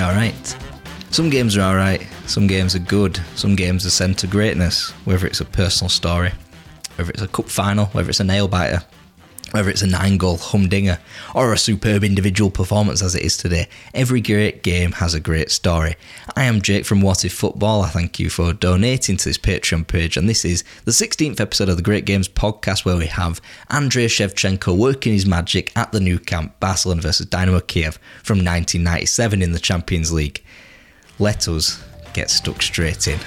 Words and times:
Alright. 0.00 0.56
Some 1.10 1.28
games 1.28 1.56
are 1.56 1.60
alright, 1.60 2.06
some 2.26 2.46
games 2.46 2.74
are 2.74 2.80
good, 2.80 3.20
some 3.34 3.54
games 3.54 3.84
are 3.84 3.90
sent 3.90 4.18
to 4.20 4.26
greatness, 4.26 4.90
whether 5.04 5.26
it's 5.26 5.40
a 5.40 5.44
personal 5.44 5.90
story, 5.90 6.32
whether 6.96 7.10
it's 7.10 7.20
a 7.20 7.28
cup 7.28 7.50
final, 7.50 7.86
whether 7.86 8.08
it's 8.08 8.20
a 8.20 8.24
nail 8.24 8.48
biter, 8.48 8.82
whether 9.50 9.70
it's 9.70 9.82
a 9.82 9.86
nine 9.86 10.16
goal 10.16 10.36
humdinger, 10.36 10.98
or 11.34 11.52
a 11.52 11.58
superb 11.58 12.04
individual 12.04 12.50
performance 12.50 13.02
as 13.02 13.14
it 13.14 13.22
is 13.22 13.36
today. 13.36 13.68
Every 13.94 14.20
great 14.20 14.62
game 14.62 14.92
has 14.92 15.14
a 15.14 15.20
great 15.20 15.50
story. 15.50 15.96
I 16.36 16.44
am 16.44 16.62
Jake 16.62 16.84
from 16.84 17.00
What 17.00 17.24
If 17.24 17.32
Football. 17.32 17.82
I 17.82 17.88
thank 17.88 18.18
you 18.18 18.30
for 18.30 18.52
donating 18.52 19.16
to 19.16 19.24
this 19.24 19.38
Patreon 19.38 19.86
page, 19.86 20.16
and 20.16 20.28
this 20.28 20.44
is 20.44 20.64
the 20.84 20.92
16th 20.92 21.40
episode 21.40 21.68
of 21.68 21.76
the 21.76 21.82
Great 21.82 22.04
Games 22.04 22.28
podcast 22.28 22.84
where 22.84 22.96
we 22.96 23.06
have 23.06 23.40
Andrei 23.68 24.06
Shevchenko 24.06 24.76
working 24.76 25.12
his 25.12 25.26
magic 25.26 25.72
at 25.76 25.92
the 25.92 26.00
Nou 26.00 26.18
Camp, 26.18 26.58
Barcelona 26.60 27.02
versus 27.02 27.26
Dynamo 27.26 27.60
Kiev 27.60 27.98
from 28.22 28.38
1997 28.38 29.42
in 29.42 29.52
the 29.52 29.58
Champions 29.58 30.12
League. 30.12 30.42
Let 31.18 31.48
us 31.48 31.82
get 32.12 32.30
stuck 32.30 32.62
straight 32.62 33.06
in. 33.06 33.18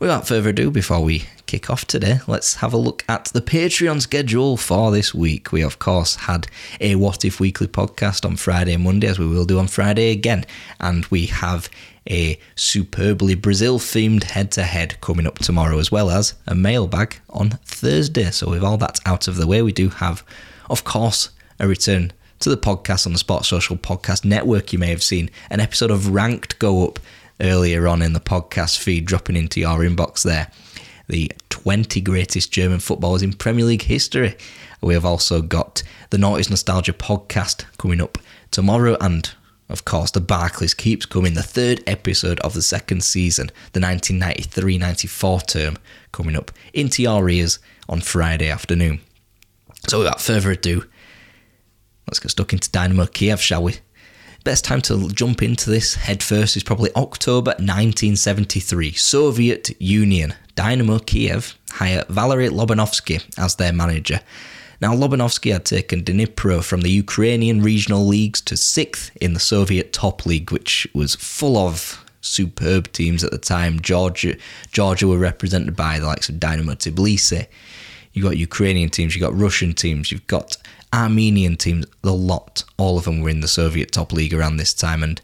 Without 0.00 0.28
further 0.28 0.50
ado, 0.50 0.70
before 0.70 1.00
we 1.00 1.24
kick 1.46 1.68
off 1.68 1.84
today, 1.84 2.20
let's 2.28 2.56
have 2.56 2.72
a 2.72 2.76
look 2.76 3.04
at 3.08 3.24
the 3.26 3.40
Patreon 3.40 4.00
schedule 4.00 4.56
for 4.56 4.92
this 4.92 5.12
week. 5.12 5.50
We, 5.50 5.60
of 5.60 5.80
course, 5.80 6.14
had 6.14 6.46
a 6.80 6.94
What 6.94 7.24
If 7.24 7.40
Weekly 7.40 7.66
podcast 7.66 8.24
on 8.24 8.36
Friday 8.36 8.74
and 8.74 8.84
Monday, 8.84 9.08
as 9.08 9.18
we 9.18 9.26
will 9.26 9.44
do 9.44 9.58
on 9.58 9.66
Friday 9.66 10.12
again. 10.12 10.44
And 10.78 11.04
we 11.06 11.26
have 11.26 11.68
a 12.08 12.38
superbly 12.54 13.34
Brazil 13.34 13.80
themed 13.80 14.22
head 14.22 14.52
to 14.52 14.62
head 14.62 15.00
coming 15.00 15.26
up 15.26 15.40
tomorrow, 15.40 15.80
as 15.80 15.90
well 15.90 16.10
as 16.10 16.34
a 16.46 16.54
mailbag 16.54 17.16
on 17.30 17.58
Thursday. 17.64 18.30
So, 18.30 18.50
with 18.50 18.62
all 18.62 18.76
that 18.78 19.00
out 19.04 19.26
of 19.26 19.34
the 19.34 19.48
way, 19.48 19.62
we 19.62 19.72
do 19.72 19.88
have, 19.88 20.22
of 20.70 20.84
course, 20.84 21.30
a 21.58 21.66
return 21.66 22.12
to 22.38 22.50
the 22.50 22.56
podcast 22.56 23.04
on 23.04 23.14
the 23.14 23.18
Sports 23.18 23.48
Social 23.48 23.76
Podcast 23.76 24.24
Network. 24.24 24.72
You 24.72 24.78
may 24.78 24.90
have 24.90 25.02
seen 25.02 25.28
an 25.50 25.58
episode 25.58 25.90
of 25.90 26.14
Ranked 26.14 26.60
go 26.60 26.86
up 26.86 27.00
earlier 27.40 27.86
on 27.88 28.02
in 28.02 28.12
the 28.12 28.20
podcast 28.20 28.78
feed, 28.78 29.06
dropping 29.06 29.36
into 29.36 29.60
your 29.60 29.78
inbox 29.78 30.22
there. 30.22 30.50
The 31.08 31.30
20 31.48 32.00
greatest 32.00 32.52
German 32.52 32.80
footballers 32.80 33.22
in 33.22 33.32
Premier 33.32 33.64
League 33.64 33.82
history. 33.82 34.36
We 34.80 34.94
have 34.94 35.04
also 35.04 35.42
got 35.42 35.82
the 36.10 36.18
Noughties 36.18 36.50
Nostalgia 36.50 36.92
podcast 36.92 37.64
coming 37.78 38.00
up 38.00 38.18
tomorrow, 38.50 38.96
and 39.00 39.30
of 39.68 39.84
course, 39.84 40.10
the 40.10 40.20
Barclays 40.20 40.74
keeps 40.74 41.04
coming. 41.04 41.34
The 41.34 41.42
third 41.42 41.82
episode 41.86 42.40
of 42.40 42.54
the 42.54 42.62
second 42.62 43.02
season, 43.04 43.48
the 43.72 43.80
1993 43.80 44.78
94 44.78 45.40
term, 45.40 45.78
coming 46.12 46.36
up 46.36 46.50
into 46.72 47.02
your 47.02 47.28
ears 47.28 47.58
on 47.88 48.00
Friday 48.00 48.50
afternoon. 48.50 49.00
So, 49.88 49.98
without 49.98 50.20
further 50.20 50.50
ado, 50.50 50.84
let's 52.06 52.18
get 52.18 52.30
stuck 52.30 52.52
into 52.52 52.70
Dynamo 52.70 53.06
Kiev, 53.06 53.40
shall 53.40 53.62
we? 53.62 53.76
Best 54.44 54.64
time 54.64 54.80
to 54.82 55.08
jump 55.10 55.42
into 55.42 55.68
this 55.68 55.94
head 55.94 56.22
first 56.22 56.56
is 56.56 56.62
probably 56.62 56.90
October 56.94 57.50
1973. 57.58 58.92
Soviet 58.92 59.70
Union. 59.80 60.32
Dynamo 60.54 60.98
Kiev 61.00 61.58
hire 61.70 62.04
Valery 62.08 62.48
Lobanovsky 62.48 63.22
as 63.36 63.56
their 63.56 63.72
manager. 63.72 64.20
Now, 64.80 64.94
Lobanovsky 64.94 65.52
had 65.52 65.64
taken 65.64 66.04
Dnipro 66.04 66.62
from 66.62 66.82
the 66.82 66.90
Ukrainian 66.90 67.62
regional 67.62 68.06
leagues 68.06 68.40
to 68.42 68.56
sixth 68.56 69.10
in 69.20 69.34
the 69.34 69.40
Soviet 69.40 69.92
top 69.92 70.24
league, 70.24 70.52
which 70.52 70.86
was 70.94 71.16
full 71.16 71.56
of 71.56 72.04
superb 72.20 72.92
teams 72.92 73.24
at 73.24 73.32
the 73.32 73.38
time. 73.38 73.80
Georgia, 73.80 74.36
Georgia 74.70 75.08
were 75.08 75.18
represented 75.18 75.74
by 75.74 75.98
the 75.98 76.06
likes 76.06 76.28
of 76.28 76.38
Dynamo 76.38 76.74
Tbilisi. 76.74 77.46
You've 78.12 78.24
got 78.24 78.36
Ukrainian 78.36 78.90
teams, 78.90 79.14
you've 79.14 79.28
got 79.28 79.38
Russian 79.38 79.74
teams, 79.74 80.12
you've 80.12 80.26
got 80.28 80.56
Armenian 80.92 81.56
teams, 81.56 81.86
the 82.02 82.14
lot, 82.14 82.64
all 82.76 82.98
of 82.98 83.04
them 83.04 83.20
were 83.20 83.28
in 83.28 83.40
the 83.40 83.48
Soviet 83.48 83.92
top 83.92 84.12
league 84.12 84.32
around 84.32 84.56
this 84.56 84.72
time. 84.72 85.02
And 85.02 85.20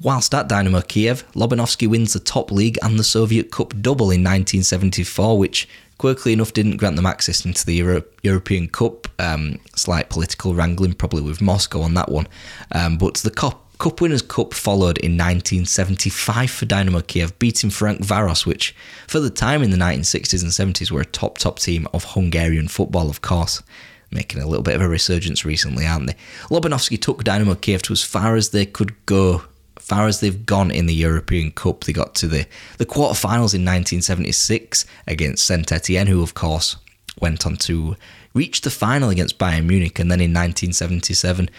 whilst 0.00 0.34
at 0.34 0.48
Dynamo 0.48 0.80
Kiev, 0.82 1.30
Lobanovsky 1.32 1.88
wins 1.88 2.12
the 2.12 2.20
top 2.20 2.50
league 2.50 2.78
and 2.82 2.98
the 2.98 3.04
Soviet 3.04 3.50
Cup 3.50 3.74
double 3.80 4.06
in 4.06 4.22
1974, 4.22 5.38
which 5.38 5.68
quirkily 5.98 6.32
enough 6.32 6.52
didn't 6.52 6.78
grant 6.78 6.96
them 6.96 7.06
access 7.06 7.44
into 7.44 7.66
the 7.66 7.74
Euro- 7.74 8.04
European 8.22 8.68
Cup. 8.68 9.08
Um, 9.18 9.58
slight 9.74 10.08
political 10.10 10.54
wrangling, 10.54 10.94
probably 10.94 11.22
with 11.22 11.42
Moscow 11.42 11.82
on 11.82 11.94
that 11.94 12.10
one. 12.10 12.28
Um, 12.72 12.98
but 12.98 13.14
the 13.16 13.30
Cup. 13.30 13.66
Cup 13.80 14.02
Winners' 14.02 14.20
Cup 14.20 14.52
followed 14.52 14.98
in 14.98 15.12
1975 15.12 16.50
for 16.50 16.66
Dynamo 16.66 17.00
Kiev, 17.00 17.38
beating 17.38 17.70
Ferencváros, 17.70 18.44
which 18.44 18.76
for 19.08 19.20
the 19.20 19.30
time 19.30 19.62
in 19.62 19.70
the 19.70 19.78
1960s 19.78 20.42
and 20.42 20.74
70s 20.74 20.90
were 20.90 21.00
a 21.00 21.06
top, 21.06 21.38
top 21.38 21.58
team 21.58 21.88
of 21.94 22.04
Hungarian 22.04 22.68
football, 22.68 23.08
of 23.08 23.22
course 23.22 23.62
making 24.10 24.42
a 24.42 24.46
little 24.46 24.62
bit 24.62 24.74
of 24.74 24.82
a 24.82 24.88
resurgence 24.88 25.44
recently, 25.44 25.86
aren't 25.86 26.08
they? 26.08 26.16
Lobanovsky 26.50 27.00
took 27.00 27.24
Dynamo 27.24 27.54
Kiev 27.54 27.82
to 27.82 27.92
as 27.92 28.02
far 28.02 28.36
as 28.36 28.50
they 28.50 28.66
could 28.66 28.94
go, 29.06 29.44
far 29.78 30.06
as 30.06 30.20
they've 30.20 30.46
gone 30.46 30.70
in 30.70 30.86
the 30.86 30.94
European 30.94 31.50
Cup. 31.52 31.84
They 31.84 31.92
got 31.92 32.14
to 32.16 32.26
the, 32.26 32.46
the 32.78 32.86
quarterfinals 32.86 33.54
in 33.54 33.64
1976 33.64 34.84
against 35.06 35.46
Saint 35.46 35.70
Etienne, 35.70 36.08
who, 36.08 36.22
of 36.22 36.34
course, 36.34 36.76
went 37.20 37.46
on 37.46 37.56
to 37.56 37.96
reach 38.34 38.60
the 38.62 38.70
final 38.70 39.10
against 39.10 39.38
Bayern 39.38 39.66
Munich, 39.66 39.98
and 39.98 40.10
then 40.10 40.20
in 40.20 40.30
1977 40.30 41.50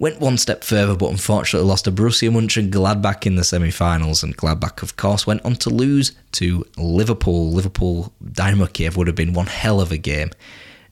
went 0.00 0.18
one 0.18 0.38
step 0.38 0.64
further, 0.64 0.96
but 0.96 1.10
unfortunately 1.10 1.68
lost 1.68 1.84
to 1.84 1.92
Borussia 1.92 2.30
Mönchengladbach 2.30 3.26
in 3.26 3.36
the 3.36 3.44
semi-finals, 3.44 4.22
and 4.22 4.36
Gladbach, 4.36 4.82
of 4.82 4.96
course, 4.96 5.26
went 5.26 5.44
on 5.44 5.54
to 5.56 5.68
lose 5.68 6.12
to 6.32 6.64
Liverpool. 6.78 7.52
Liverpool 7.52 8.12
Dynamo 8.32 8.66
Kiev 8.66 8.96
would 8.96 9.06
have 9.06 9.14
been 9.14 9.34
one 9.34 9.46
hell 9.46 9.80
of 9.80 9.92
a 9.92 9.98
game. 9.98 10.30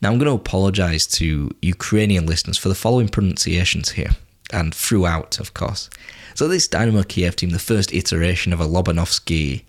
Now, 0.00 0.10
I'm 0.10 0.18
going 0.18 0.30
to 0.30 0.40
apologise 0.40 1.06
to 1.18 1.50
Ukrainian 1.60 2.26
listeners 2.26 2.58
for 2.58 2.68
the 2.68 2.74
following 2.74 3.08
pronunciations 3.08 3.90
here, 3.90 4.10
and 4.52 4.74
throughout, 4.74 5.40
of 5.40 5.54
course. 5.54 5.90
So, 6.34 6.46
this 6.46 6.68
Dynamo 6.68 7.02
Kiev 7.02 7.36
team, 7.36 7.50
the 7.50 7.58
first 7.58 7.92
iteration 7.92 8.52
of 8.52 8.60
a 8.60 8.66
Lobanovsky 8.66 9.64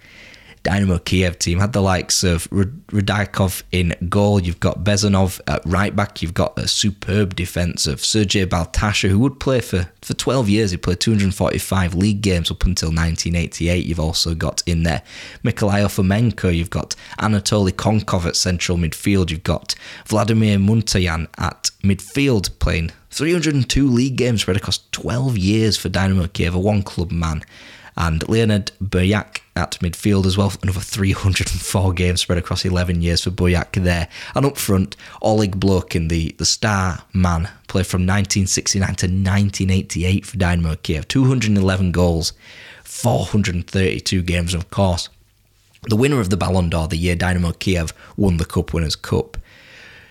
Dynamo 0.70 1.00
Kiev 1.00 1.40
team 1.40 1.58
had 1.58 1.74
the 1.74 1.82
likes 1.82 2.24
of 2.24 2.48
Rudakov 2.52 3.64
in 3.72 3.96
goal. 4.08 4.40
You've 4.40 4.60
got 4.60 4.84
Bezanov 4.84 5.42
at 5.48 5.66
right 5.66 5.96
back. 5.96 6.22
You've 6.22 6.36
got 6.36 6.60
a 6.60 6.68
superb 6.68 7.36
defence 7.36 7.88
of 7.88 8.06
Sergei 8.06 8.46
Baltacha, 8.46 9.10
who 9.10 9.18
would 9.18 9.40
play 9.40 9.62
for, 9.62 9.90
for 10.04 10.14
12 10.14 10.48
years. 10.48 10.70
He 10.70 10.78
played 10.78 11.00
245 11.00 11.96
league 11.96 12.22
games 12.22 12.52
up 12.52 12.66
until 12.66 12.90
1988. 12.90 13.84
You've 13.84 14.00
also 14.00 14.36
got 14.36 14.62
in 14.68 14.84
there 14.84 15.02
Mikolai. 15.44 16.56
You've 16.56 16.70
got 16.70 16.96
Anatoly 17.18 17.72
Konkov 17.72 18.28
at 18.28 18.36
central 18.36 18.78
midfield. 18.78 19.32
You've 19.32 19.42
got 19.42 19.74
Vladimir 20.06 20.60
Muntayan 20.60 21.30
at 21.40 21.72
midfield 21.84 22.60
playing 22.60 22.92
302 23.10 23.90
league 23.90 24.18
games 24.18 24.44
spread 24.44 24.58
across 24.58 24.88
12 24.92 25.36
years 25.36 25.78
for 25.78 25.90
Dynamo 25.90 26.28
Kiev, 26.28 26.54
a 26.54 26.60
one 26.60 26.84
club 26.84 27.10
man 27.10 27.42
and 28.00 28.28
Leonid 28.30 28.72
Buryak 28.82 29.42
at 29.58 29.72
midfield 29.82 30.26
as 30.26 30.38
well. 30.38 30.54
Another 30.64 30.80
304 30.80 31.94
games 31.94 32.22
spread 32.22 32.38
across 32.38 32.64
11 32.64 33.02
years 33.02 33.24
for 33.24 33.30
Buryak 33.30 33.84
there. 33.84 34.08
And 34.34 34.46
up 34.46 34.58
front, 34.58 34.96
Oleg 35.22 35.60
Blokhin, 35.60 36.08
the, 36.08 36.34
the 36.38 36.46
star 36.46 37.04
man, 37.14 37.50
played 37.68 37.86
from 37.86 38.04
1969 38.04 38.88
to 38.88 39.08
1988 39.08 40.26
for 40.26 40.38
Dynamo 40.38 40.76
Kiev. 40.76 41.08
211 41.10 41.92
goals, 41.92 42.32
432 42.86 44.24
games, 44.24 44.54
of 44.54 44.72
course, 44.72 45.10
the 45.84 45.98
winner 45.98 46.22
of 46.22 46.30
the 46.30 46.38
Ballon 46.38 46.70
d'Or 46.70 46.88
the 46.88 46.98
year 46.98 47.16
Dynamo 47.16 47.52
Kiev 47.52 47.94
won 48.18 48.38
the 48.38 48.46
Cup 48.46 48.74
Winners' 48.74 48.96
Cup. 48.96 49.38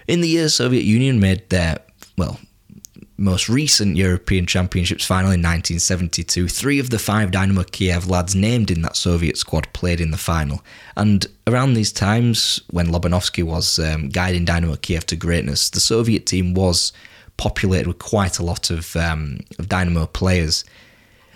In 0.07 0.21
the 0.21 0.29
year 0.29 0.49
Soviet 0.49 0.85
Union 0.85 1.21
made 1.21 1.49
their, 1.49 1.79
well, 2.17 2.39
most 3.19 3.49
recent 3.49 3.97
European 3.97 4.47
Championships 4.47 5.05
final 5.05 5.33
in 5.33 5.41
1972, 5.41 6.47
three 6.47 6.79
of 6.79 6.91
the 6.91 7.01
five 7.01 7.33
Dynamo 7.33 7.65
Kiev 7.65 8.09
lads 8.09 8.37
named 8.37 8.71
in 8.71 8.83
that 8.83 8.97
Soviet 8.97 9.37
squad 9.37 9.71
played 9.73 10.01
in 10.01 10.13
the 10.13 10.17
final. 10.17 10.65
And 10.97 11.27
around 11.49 11.75
these 11.75 11.93
times, 11.93 12.61
when 12.71 12.87
Lobanovsky 12.87 13.43
was 13.43 13.81
um, 13.81 14.09
guiding 14.09 14.45
Dynamo 14.45 14.77
Kiev 14.77 15.05
to 15.07 15.17
greatness, 15.17 15.69
the 15.69 15.81
Soviet 15.81 16.27
team 16.27 16.55
was 16.55 16.93
populated 17.37 17.89
with 17.89 17.99
quite 17.99 18.39
a 18.39 18.45
lot 18.45 18.71
of, 18.71 18.95
um, 18.95 19.41
of 19.59 19.69
Dynamo 19.69 20.07
players. 20.07 20.65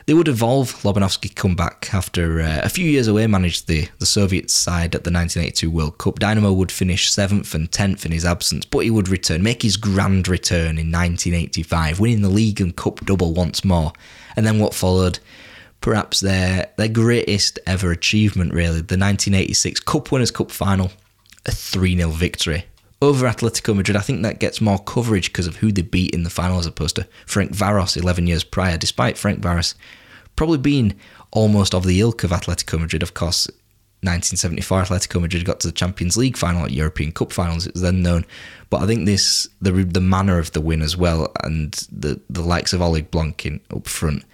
They 0.07 0.15
would 0.15 0.29
evolve. 0.29 0.73
Lobanovsky 0.83 1.35
come 1.35 1.55
back 1.55 1.93
after 1.93 2.41
uh, 2.41 2.61
a 2.63 2.69
few 2.69 2.85
years 2.87 3.07
away, 3.07 3.27
managed 3.27 3.69
the, 3.69 3.89
the 3.99 4.07
Soviet 4.07 4.51
side 4.51 4.95
at 4.95 5.05
the 5.05 5.13
1982 5.13 5.71
World 5.71 5.99
Cup. 5.99 6.19
Dynamo 6.19 6.53
would 6.53 6.73
finish 6.73 7.11
7th 7.11 7.55
and 7.55 7.71
10th 7.71 8.05
in 8.05 8.13
his 8.13 8.25
absence, 8.25 8.65
but 8.65 8.81
he 8.81 8.91
would 8.91 9.09
return, 9.09 9.43
make 9.43 9.63
his 9.63 9.77
grand 9.77 10.29
return 10.29 10.79
in 10.79 10.91
1985, 10.91 12.01
winning 12.01 12.23
the 12.23 12.29
league 12.29 12.61
and 12.61 12.77
cup 12.77 13.05
double 13.05 13.33
once 13.33 13.65
more. 13.65 13.93
And 14.37 14.47
then 14.47 14.59
what 14.59 14.75
followed? 14.75 15.19
Perhaps 15.81 16.21
their, 16.21 16.71
their 16.77 16.89
greatest 16.89 17.59
ever 17.67 17.91
achievement, 17.91 18.53
really, 18.53 18.81
the 18.81 18.99
1986 18.99 19.81
Cup 19.81 20.13
Winners' 20.13 20.31
Cup 20.31 20.51
final, 20.51 20.93
a 21.45 21.51
3 21.51 21.97
0 21.97 22.11
victory 22.11 22.67
over 23.03 23.27
Atletico 23.27 23.75
Madrid. 23.75 23.97
I 23.97 24.01
think 24.01 24.23
that 24.23 24.39
gets 24.39 24.61
more 24.61 24.79
coverage 24.79 25.31
because 25.33 25.49
of 25.49 25.57
who 25.57 25.73
they 25.73 25.83
beat 25.83 26.15
in 26.15 26.23
the 26.23 26.31
final 26.31 26.61
as 26.61 26.67
opposed 26.67 26.97
to 26.97 27.07
Ferencváros 27.27 28.01
11 28.01 28.29
years 28.29 28.45
prior, 28.45 28.79
despite 28.79 29.17
Ferencváros 29.17 29.75
probably 30.37 30.59
being 30.59 30.95
almost 31.33 31.75
of 31.75 31.85
the 31.85 32.01
ilk 32.01 32.23
of 32.23 32.31
Atletico 32.31 32.79
Madrid. 32.79 33.03
Of 33.03 33.13
course, 33.13 33.49
1974 34.03 34.83
Atletico 34.83 35.21
Madrid 35.21 35.45
got 35.45 35.59
to 35.61 35.67
the 35.67 35.73
Champions 35.73 36.17
League 36.17 36.37
final 36.37 36.65
at 36.65 36.71
European 36.71 37.11
Cup 37.11 37.33
finals. 37.33 37.67
It 37.67 37.75
was 37.75 37.83
then 37.83 38.03
known, 38.03 38.25
but 38.71 38.83
I 38.83 38.87
think 38.87 39.05
this 39.05 39.49
the 39.61 39.73
the 39.73 40.01
manner 40.01 40.39
of 40.39 40.53
the 40.53 40.61
win 40.61 40.81
as 40.81 40.97
well, 40.97 41.33
and 41.43 41.73
the 41.91 42.21
the 42.31 42.43
likes 42.43 42.73
of 42.73 42.81
Oleg 42.81 43.11
Blokhin 43.11 43.61
up 43.75 43.89
front 43.89 44.25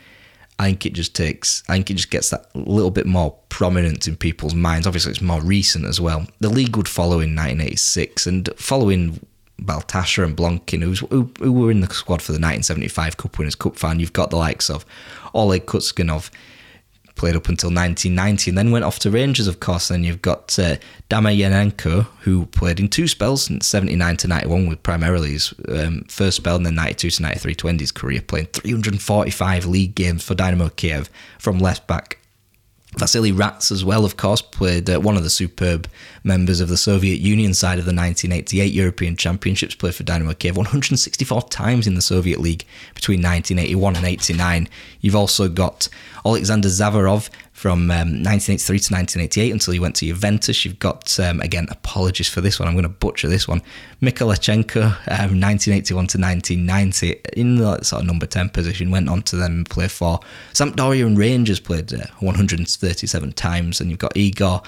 I 0.58 0.66
think 0.66 0.86
it 0.86 0.92
just 0.92 1.14
takes, 1.14 1.62
I 1.68 1.74
think 1.74 1.90
it 1.90 1.94
just 1.94 2.10
gets 2.10 2.30
that 2.30 2.46
little 2.54 2.90
bit 2.90 3.06
more 3.06 3.36
prominent 3.48 4.08
in 4.08 4.16
people's 4.16 4.54
minds. 4.54 4.86
Obviously, 4.86 5.12
it's 5.12 5.20
more 5.20 5.40
recent 5.40 5.84
as 5.84 6.00
well. 6.00 6.26
The 6.40 6.48
league 6.48 6.76
would 6.76 6.88
follow 6.88 7.20
in 7.20 7.36
1986, 7.36 8.26
and 8.26 8.48
following 8.56 9.20
Baltasar 9.62 10.24
and 10.24 10.36
Blokhin, 10.36 10.82
who, 10.82 11.30
who 11.38 11.52
were 11.52 11.70
in 11.70 11.80
the 11.80 11.92
squad 11.92 12.22
for 12.22 12.32
the 12.32 12.38
1975 12.38 13.16
Cup 13.16 13.38
Winners' 13.38 13.54
Cup 13.54 13.76
final, 13.76 14.00
you've 14.00 14.12
got 14.12 14.30
the 14.30 14.36
likes 14.36 14.68
of 14.68 14.84
Oleg 15.32 15.66
Kuznetsov, 15.66 16.30
played 17.18 17.36
up 17.36 17.48
until 17.48 17.68
1990 17.68 18.50
and 18.50 18.56
then 18.56 18.70
went 18.70 18.84
off 18.84 18.98
to 19.00 19.10
Rangers, 19.10 19.46
of 19.46 19.60
course. 19.60 19.90
And 19.90 19.96
Then 19.96 20.04
you've 20.04 20.22
got 20.22 20.58
uh, 20.58 20.76
who 22.20 22.46
played 22.46 22.80
in 22.80 22.88
two 22.88 23.08
spells, 23.08 23.50
79 23.60 24.16
to 24.18 24.28
91, 24.28 24.66
with 24.68 24.82
primarily 24.82 25.32
his 25.32 25.52
um, 25.68 26.04
first 26.08 26.38
spell, 26.38 26.56
and 26.56 26.64
then 26.64 26.76
92 26.76 27.10
to 27.10 27.22
93 27.22 27.54
to 27.56 27.68
end 27.68 27.80
his 27.80 27.92
career, 27.92 28.22
playing 28.22 28.46
345 28.46 29.66
league 29.66 29.94
games 29.94 30.24
for 30.24 30.34
Dynamo 30.34 30.68
Kiev 30.70 31.10
from 31.38 31.58
left 31.58 31.86
back 31.86 32.18
Vasily 32.96 33.32
Rats, 33.32 33.70
as 33.70 33.84
well, 33.84 34.04
of 34.06 34.16
course, 34.16 34.40
played 34.40 34.88
uh, 34.88 34.98
one 34.98 35.16
of 35.16 35.22
the 35.22 35.30
superb 35.30 35.88
members 36.24 36.60
of 36.60 36.70
the 36.70 36.76
Soviet 36.76 37.20
Union 37.20 37.52
side 37.52 37.78
of 37.78 37.84
the 37.84 37.94
1988 37.94 38.72
European 38.72 39.14
Championships, 39.14 39.74
played 39.74 39.94
for 39.94 40.04
Dynamo 40.04 40.32
Kiev 40.32 40.56
164 40.56 41.42
times 41.42 41.86
in 41.86 41.94
the 41.94 42.02
Soviet 42.02 42.40
League 42.40 42.64
between 42.94 43.18
1981 43.18 43.96
and 43.96 44.06
89. 44.06 44.68
You've 45.02 45.14
also 45.14 45.48
got 45.48 45.88
Alexander 46.24 46.68
Zavarov, 46.68 47.28
from 47.58 47.90
um, 47.90 48.22
1983 48.22 48.78
to 48.78 48.94
1988 48.94 49.50
until 49.50 49.72
he 49.72 49.80
went 49.80 49.96
to 49.96 50.06
Juventus. 50.06 50.64
You've 50.64 50.78
got, 50.78 51.18
um, 51.18 51.40
again, 51.40 51.66
apologies 51.70 52.28
for 52.28 52.40
this 52.40 52.60
one, 52.60 52.68
I'm 52.68 52.74
going 52.74 52.84
to 52.84 52.88
butcher 52.88 53.28
this 53.28 53.48
one. 53.48 53.60
Mikolaychenko, 54.00 54.84
um, 55.08 55.40
1981 55.40 56.06
to 56.06 56.18
1990, 56.18 57.20
in 57.36 57.56
the 57.56 57.82
sort 57.82 58.02
of 58.02 58.06
number 58.06 58.26
10 58.26 58.50
position, 58.50 58.92
went 58.92 59.08
on 59.08 59.22
to 59.22 59.36
then 59.36 59.64
play 59.64 59.88
for 59.88 60.20
Sampdoria 60.52 61.04
and 61.04 61.18
Rangers, 61.18 61.58
played 61.58 61.92
uh, 61.92 62.06
137 62.20 63.32
times. 63.32 63.80
And 63.80 63.90
you've 63.90 63.98
got 63.98 64.16
Igor 64.16 64.62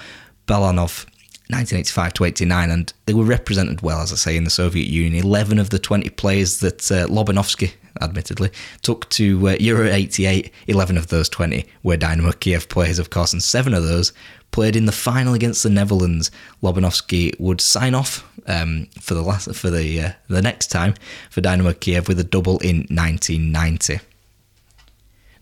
Belanov, 0.45 1.05
1985 1.47 2.13
to 2.13 2.25
89, 2.25 2.71
and 2.71 2.93
they 3.05 3.13
were 3.13 3.23
represented 3.23 3.81
well, 3.81 4.01
as 4.01 4.11
I 4.11 4.17
say, 4.17 4.35
in 4.35 4.43
the 4.43 4.49
Soviet 4.49 4.87
Union. 4.87 5.25
11 5.25 5.59
of 5.59 5.69
the 5.69 5.79
20 5.79 6.09
players 6.09 6.59
that 6.59 6.91
uh, 6.91 7.07
Lobanovsky 7.07 7.71
admittedly, 7.99 8.51
took 8.81 9.09
to 9.09 9.49
uh, 9.49 9.55
Euro 9.59 9.87
88. 9.87 10.51
11 10.67 10.97
of 10.97 11.07
those 11.07 11.27
20 11.29 11.65
were 11.83 11.97
Dynamo 11.97 12.31
Kiev 12.31 12.69
players, 12.69 12.99
of 12.99 13.09
course, 13.09 13.33
and 13.33 13.43
seven 13.43 13.73
of 13.73 13.83
those 13.83 14.13
played 14.51 14.75
in 14.75 14.85
the 14.85 14.91
final 14.91 15.33
against 15.33 15.63
the 15.63 15.69
Netherlands. 15.69 16.29
Lobanovsky 16.61 17.37
would 17.39 17.61
sign 17.61 17.95
off 17.95 18.27
um, 18.47 18.87
for 18.99 19.13
the 19.13 19.21
last 19.21 19.53
for 19.55 19.69
the 19.69 20.01
uh, 20.01 20.11
the 20.27 20.41
next 20.41 20.67
time 20.67 20.93
for 21.29 21.41
Dynamo 21.41 21.73
Kiev 21.73 22.07
with 22.07 22.19
a 22.19 22.23
double 22.23 22.59
in 22.59 22.85
1990. 22.89 23.99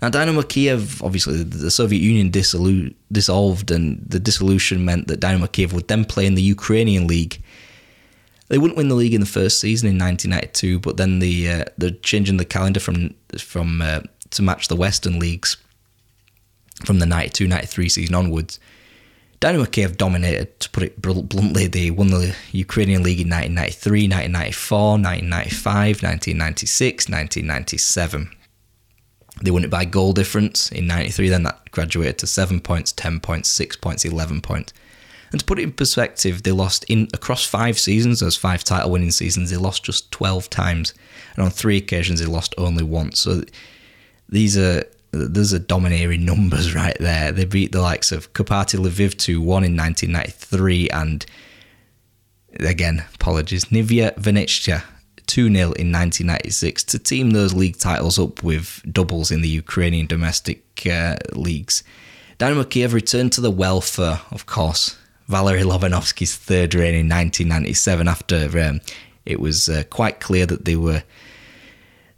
Now, 0.01 0.09
Dynamo 0.09 0.43
Kiev, 0.43 1.03
obviously, 1.03 1.43
the 1.43 1.69
Soviet 1.69 1.99
Union 1.99 2.31
dissolved, 2.31 3.69
and 3.69 4.01
the 4.07 4.19
dissolution 4.19 4.85
meant 4.85 5.07
that 5.07 5.19
Dynamo 5.19 5.47
Kiev 5.47 5.73
would 5.73 5.89
then 5.89 6.05
play 6.05 6.25
in 6.25 6.35
the 6.35 6.41
Ukrainian 6.41 7.05
League 7.05 7.41
they 8.49 8.57
wouldn't 8.57 8.77
win 8.77 8.89
the 8.89 8.95
league 8.95 9.13
in 9.13 9.21
the 9.21 9.27
first 9.27 9.59
season 9.59 9.87
in 9.87 9.97
1992, 9.97 10.79
but 10.79 10.97
then 10.97 11.19
the 11.19 11.49
uh, 11.49 11.65
they're 11.77 11.91
changing 11.91 12.37
the 12.37 12.45
calendar 12.45 12.79
from 12.79 13.15
from 13.37 13.81
uh, 13.81 14.01
to 14.31 14.41
match 14.41 14.67
the 14.67 14.75
Western 14.75 15.19
leagues 15.19 15.57
from 16.85 16.99
the 16.99 17.05
92-93 17.05 17.91
season 17.91 18.15
onwards. 18.15 18.59
Dynamo 19.39 19.65
Kiev 19.65 19.97
dominated, 19.97 20.59
to 20.59 20.69
put 20.69 20.83
it 20.83 21.01
bluntly. 21.01 21.67
They 21.67 21.91
won 21.91 22.07
the 22.07 22.35
Ukrainian 22.51 23.03
League 23.03 23.21
in 23.21 23.29
1993, 23.29 24.07
1994, 24.07 24.77
1995, 24.77 26.03
1996, 26.03 27.09
1997. 27.09 28.31
They 29.41 29.51
won 29.51 29.63
it 29.63 29.69
by 29.69 29.85
goal 29.85 30.11
difference 30.11 30.69
in 30.71 30.87
93, 30.87 31.29
then 31.29 31.43
that 31.43 31.71
graduated 31.71 32.17
to 32.19 32.27
7 32.27 32.59
points, 32.59 32.91
10 32.91 33.21
points, 33.21 33.47
6 33.49 33.77
points, 33.77 34.03
11 34.03 34.41
points. 34.41 34.73
And 35.31 35.39
to 35.39 35.45
put 35.45 35.59
it 35.59 35.63
in 35.63 35.71
perspective, 35.71 36.43
they 36.43 36.51
lost 36.51 36.85
in 36.85 37.07
across 37.13 37.45
five 37.45 37.79
seasons, 37.79 38.19
those 38.19 38.35
five 38.35 38.63
title 38.63 38.91
winning 38.91 39.11
seasons, 39.11 39.51
they 39.51 39.57
lost 39.57 39.83
just 39.83 40.11
12 40.11 40.49
times. 40.49 40.93
And 41.35 41.45
on 41.45 41.51
three 41.51 41.77
occasions, 41.77 42.19
they 42.19 42.25
lost 42.25 42.55
only 42.57 42.83
once. 42.83 43.19
So 43.19 43.43
these 44.27 44.57
are 44.57 44.83
there's 45.11 45.53
a 45.53 45.59
domineering 45.59 46.25
numbers 46.25 46.75
right 46.83 46.97
there. 46.99 47.31
They 47.31 47.45
beat 47.45 47.71
the 47.71 47.81
likes 47.81 48.11
of 48.11 48.33
Karpaty 48.33 48.79
Lviv 48.79 49.17
2 49.17 49.41
1 49.41 49.63
in 49.63 49.75
1993 49.75 50.89
and 50.89 51.25
again, 52.59 53.05
apologies, 53.15 53.65
Nyvya 53.65 54.15
Vinnytsia 54.15 54.83
2 55.27 55.43
0 55.53 55.53
in 55.73 55.91
1996 55.91 56.83
to 56.85 56.99
team 56.99 57.31
those 57.31 57.53
league 57.53 57.77
titles 57.77 58.17
up 58.17 58.43
with 58.43 58.81
doubles 58.91 59.31
in 59.31 59.41
the 59.41 59.49
Ukrainian 59.49 60.07
domestic 60.07 60.63
uh, 60.87 61.17
leagues. 61.33 61.83
Dynamo 62.39 62.63
Kiev 62.63 62.93
returned 62.93 63.33
to 63.33 63.41
the 63.41 63.51
welfare, 63.51 64.21
of 64.31 64.45
course, 64.45 64.97
Valery 65.29 65.61
Lobanovsky's 65.61 66.35
third 66.35 66.73
reign 66.73 66.95
in 66.95 67.07
1997 67.07 68.07
after 68.07 68.59
um, 68.59 68.81
it 69.25 69.39
was 69.39 69.69
uh, 69.69 69.83
quite 69.91 70.19
clear 70.19 70.45
that 70.47 70.65
they 70.65 70.75
were 70.75 71.03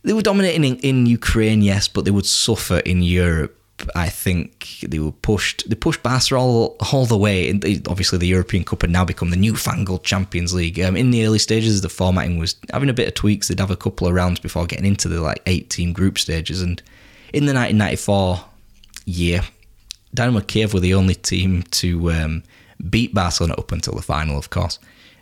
they 0.04 0.14
were 0.14 0.22
dominating 0.22 0.64
in, 0.64 0.78
in, 0.78 1.06
Ukraine, 1.06 1.62
yes, 1.62 1.88
but 1.88 2.06
they 2.06 2.12
would 2.12 2.26
suffer 2.26 2.80
in 2.80 3.04
Europe. 3.04 3.56
I 3.96 4.10
think 4.10 4.80
they 4.88 4.98
were 4.98 5.12
pushed. 5.12 5.70
They 5.70 5.76
pushed 5.76 6.02
Barca 6.02 6.36
all, 6.36 6.76
all 6.92 7.06
the 7.06 7.18
way. 7.18 7.50
And 7.50 7.64
Obviously, 7.88 8.18
the 8.18 8.28
European 8.28 8.64
Cup 8.64 8.82
had 8.82 8.90
now 8.90 9.06
become 9.06 9.30
the 9.30 9.36
newfangled 9.36 10.04
Champions 10.04 10.54
League. 10.54 10.80
Um, 10.80 10.96
in 10.96 11.12
the 11.12 11.26
early 11.26 11.38
stages, 11.38 11.82
the 11.82 11.90
formatting 11.90 12.40
was 12.40 12.56
having 12.72 12.90
a 12.90 12.94
bit 12.94 13.08
of 13.08 13.14
tweaks. 13.14 13.48
They'd 13.48 13.60
have 13.60 13.72
a 13.72 13.76
couple 13.76 14.08
of 14.08 14.14
rounds 14.14 14.40
before 14.40 14.66
getting 14.66 14.86
into 14.86 15.08
the 15.08 15.22
like 15.22 15.42
eight-team 15.46 15.94
group 15.94 16.18
stages. 16.18 16.62
And 16.62 16.82
in 17.34 17.46
the 17.46 17.54
1994 17.54 18.44
year, 19.06 19.42
Dynamo 20.14 20.42
Kiev 20.42 20.74
were 20.74 20.80
the 20.80 20.94
only 20.94 21.16
team 21.16 21.64
to 21.64 22.12
um, 22.12 22.44
beat 22.90 23.14
Barcelona 23.14 23.56
up 23.58 23.72
until 23.72 23.96
the 23.96 24.02
final, 24.02 24.38
of 24.38 24.50
course. 24.50 24.80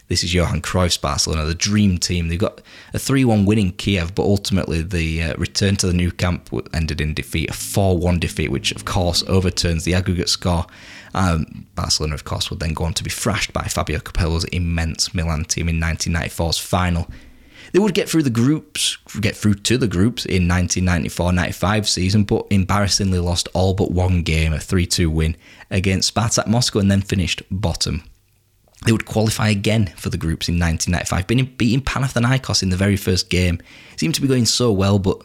This 0.09 0.23
is 0.23 0.33
Johan 0.33 0.61
Cruyff's 0.63 0.97
Barcelona, 0.97 1.45
the 1.45 1.53
dream 1.53 1.99
team. 1.99 2.29
They 2.29 2.37
got 2.37 2.61
a 2.95 2.99
3 2.99 3.25
1 3.25 3.45
win 3.45 3.59
in 3.59 3.71
Kiev, 3.73 4.15
but 4.15 4.23
ultimately 4.23 4.81
the 4.81 5.21
uh, 5.21 5.35
return 5.37 5.75
to 5.77 5.87
the 5.87 5.93
Nou 5.93 6.09
Camp 6.09 6.49
ended 6.73 6.99
in 6.99 7.13
defeat, 7.13 7.51
a 7.51 7.53
4 7.53 7.99
1 7.99 8.19
defeat, 8.19 8.49
which 8.49 8.71
of 8.71 8.85
course 8.85 9.23
overturns 9.27 9.83
the 9.83 9.93
aggregate 9.93 10.29
score. 10.29 10.65
Um, 11.13 11.67
Barcelona, 11.75 12.15
of 12.15 12.23
course, 12.23 12.49
would 12.49 12.59
then 12.59 12.73
go 12.73 12.85
on 12.85 12.93
to 12.95 13.03
be 13.03 13.11
thrashed 13.11 13.53
by 13.53 13.65
Fabio 13.65 13.99
Capello's 13.99 14.45
immense 14.45 15.13
Milan 15.13 15.45
team 15.45 15.69
in 15.69 15.79
1994's 15.79 16.57
final. 16.57 17.07
They 17.71 17.79
would 17.79 17.93
get 17.93 18.09
through 18.09 18.23
the 18.23 18.29
groups, 18.29 18.97
get 19.19 19.35
through 19.35 19.55
to 19.55 19.77
the 19.77 19.87
groups 19.87 20.25
in 20.25 20.47
1994-95 20.47 21.87
season, 21.87 22.23
but 22.23 22.47
embarrassingly 22.49 23.19
lost 23.19 23.47
all 23.53 23.73
but 23.73 23.91
one 23.91 24.23
game, 24.23 24.53
a 24.53 24.57
3-2 24.57 25.07
win 25.07 25.35
against 25.69 26.13
Spartak 26.13 26.47
Moscow, 26.47 26.79
and 26.79 26.89
then 26.89 27.01
finished 27.01 27.43
bottom. 27.51 28.03
They 28.85 28.91
would 28.91 29.05
qualify 29.05 29.49
again 29.49 29.87
for 29.97 30.09
the 30.09 30.17
groups 30.17 30.47
in 30.47 30.55
1995, 30.55 31.57
beating, 31.57 31.81
Panathinaikos 31.81 32.63
in 32.63 32.69
the 32.69 32.77
very 32.77 32.95
first 32.95 33.29
game. 33.29 33.59
It 33.93 33.99
seemed 33.99 34.15
to 34.15 34.21
be 34.21 34.27
going 34.27 34.45
so 34.45 34.71
well, 34.71 34.99
but 34.99 35.21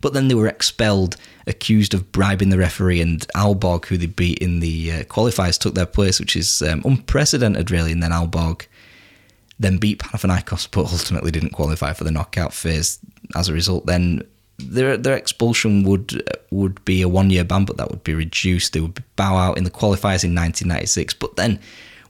but 0.00 0.12
then 0.12 0.28
they 0.28 0.34
were 0.34 0.46
expelled, 0.46 1.16
accused 1.48 1.92
of 1.92 2.12
bribing 2.12 2.50
the 2.50 2.58
referee, 2.58 3.00
and 3.00 3.26
Aalborg, 3.34 3.86
who 3.86 3.96
they 3.96 4.06
beat 4.06 4.38
in 4.38 4.60
the 4.60 4.92
uh, 4.92 5.02
qualifiers, 5.04 5.58
took 5.58 5.74
their 5.74 5.86
place, 5.86 6.20
which 6.20 6.36
is 6.36 6.62
um, 6.62 6.82
unprecedented, 6.84 7.72
really. 7.72 7.90
And 7.90 8.00
then 8.00 8.12
Aalborg 8.12 8.66
then 9.58 9.78
beat 9.78 9.98
Panathinaikos, 9.98 10.68
but 10.70 10.92
ultimately 10.92 11.30
didn't 11.30 11.50
qualify 11.50 11.92
for 11.92 12.04
the 12.04 12.10
knockout 12.10 12.52
phase. 12.52 12.98
As 13.34 13.48
a 13.48 13.52
result, 13.52 13.86
then 13.86 14.22
their 14.58 14.96
their 14.96 15.16
expulsion 15.16 15.82
would 15.84 16.22
would 16.50 16.84
be 16.84 17.02
a 17.02 17.08
one 17.08 17.30
year 17.30 17.44
ban, 17.44 17.64
but 17.64 17.76
that 17.76 17.90
would 17.90 18.04
be 18.04 18.14
reduced. 18.14 18.72
They 18.72 18.80
would 18.80 19.02
bow 19.16 19.36
out 19.36 19.58
in 19.58 19.64
the 19.64 19.70
qualifiers 19.70 20.24
in 20.24 20.34
1996. 20.34 21.14
But 21.14 21.36
then 21.36 21.60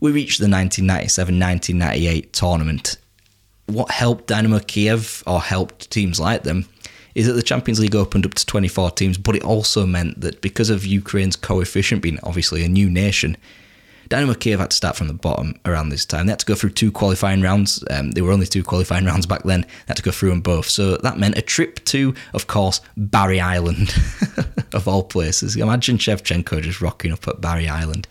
we 0.00 0.12
reached 0.12 0.40
the 0.40 0.46
1997-1998 0.46 2.32
tournament, 2.32 2.96
what 3.68 3.90
helped 3.90 4.26
Dynamo 4.26 4.60
Kiev 4.60 5.22
or 5.26 5.40
helped 5.40 5.90
teams 5.90 6.18
like 6.18 6.42
them 6.42 6.66
is 7.14 7.26
that 7.26 7.34
the 7.34 7.42
Champions 7.42 7.80
League 7.80 7.96
opened 7.96 8.24
up 8.24 8.34
to 8.34 8.46
24 8.46 8.92
teams, 8.92 9.18
but 9.18 9.36
it 9.36 9.42
also 9.42 9.84
meant 9.84 10.20
that 10.20 10.40
because 10.40 10.70
of 10.70 10.86
Ukraine's 10.86 11.36
coefficient 11.36 12.02
being 12.02 12.18
obviously 12.22 12.64
a 12.64 12.68
new 12.68 12.88
nation, 12.88 13.36
Dynamo 14.08 14.34
Kiev 14.34 14.58
had 14.58 14.70
to 14.70 14.76
start 14.76 14.96
from 14.96 15.08
the 15.08 15.14
bottom 15.14 15.54
around 15.66 15.90
this 15.90 16.06
time. 16.06 16.26
They 16.26 16.32
had 16.32 16.38
to 16.40 16.46
go 16.46 16.54
through 16.54 16.70
two 16.70 16.90
qualifying 16.90 17.42
rounds. 17.42 17.84
Um, 17.90 18.12
there 18.12 18.24
were 18.24 18.32
only 18.32 18.46
two 18.46 18.62
qualifying 18.62 19.04
rounds 19.04 19.26
back 19.26 19.42
then. 19.42 19.62
They 19.62 19.88
had 19.88 19.96
to 19.98 20.02
go 20.02 20.10
through 20.10 20.30
them 20.30 20.40
both. 20.40 20.66
So 20.66 20.96
that 20.96 21.18
meant 21.18 21.36
a 21.36 21.42
trip 21.42 21.84
to, 21.86 22.14
of 22.32 22.46
course, 22.46 22.80
Barry 22.96 23.40
Island, 23.40 23.94
of 24.72 24.88
all 24.88 25.02
places. 25.02 25.56
Imagine 25.56 25.98
Shevchenko 25.98 26.62
just 26.62 26.80
rocking 26.80 27.12
up 27.12 27.28
at 27.28 27.40
Barry 27.40 27.68
Island. 27.68 28.08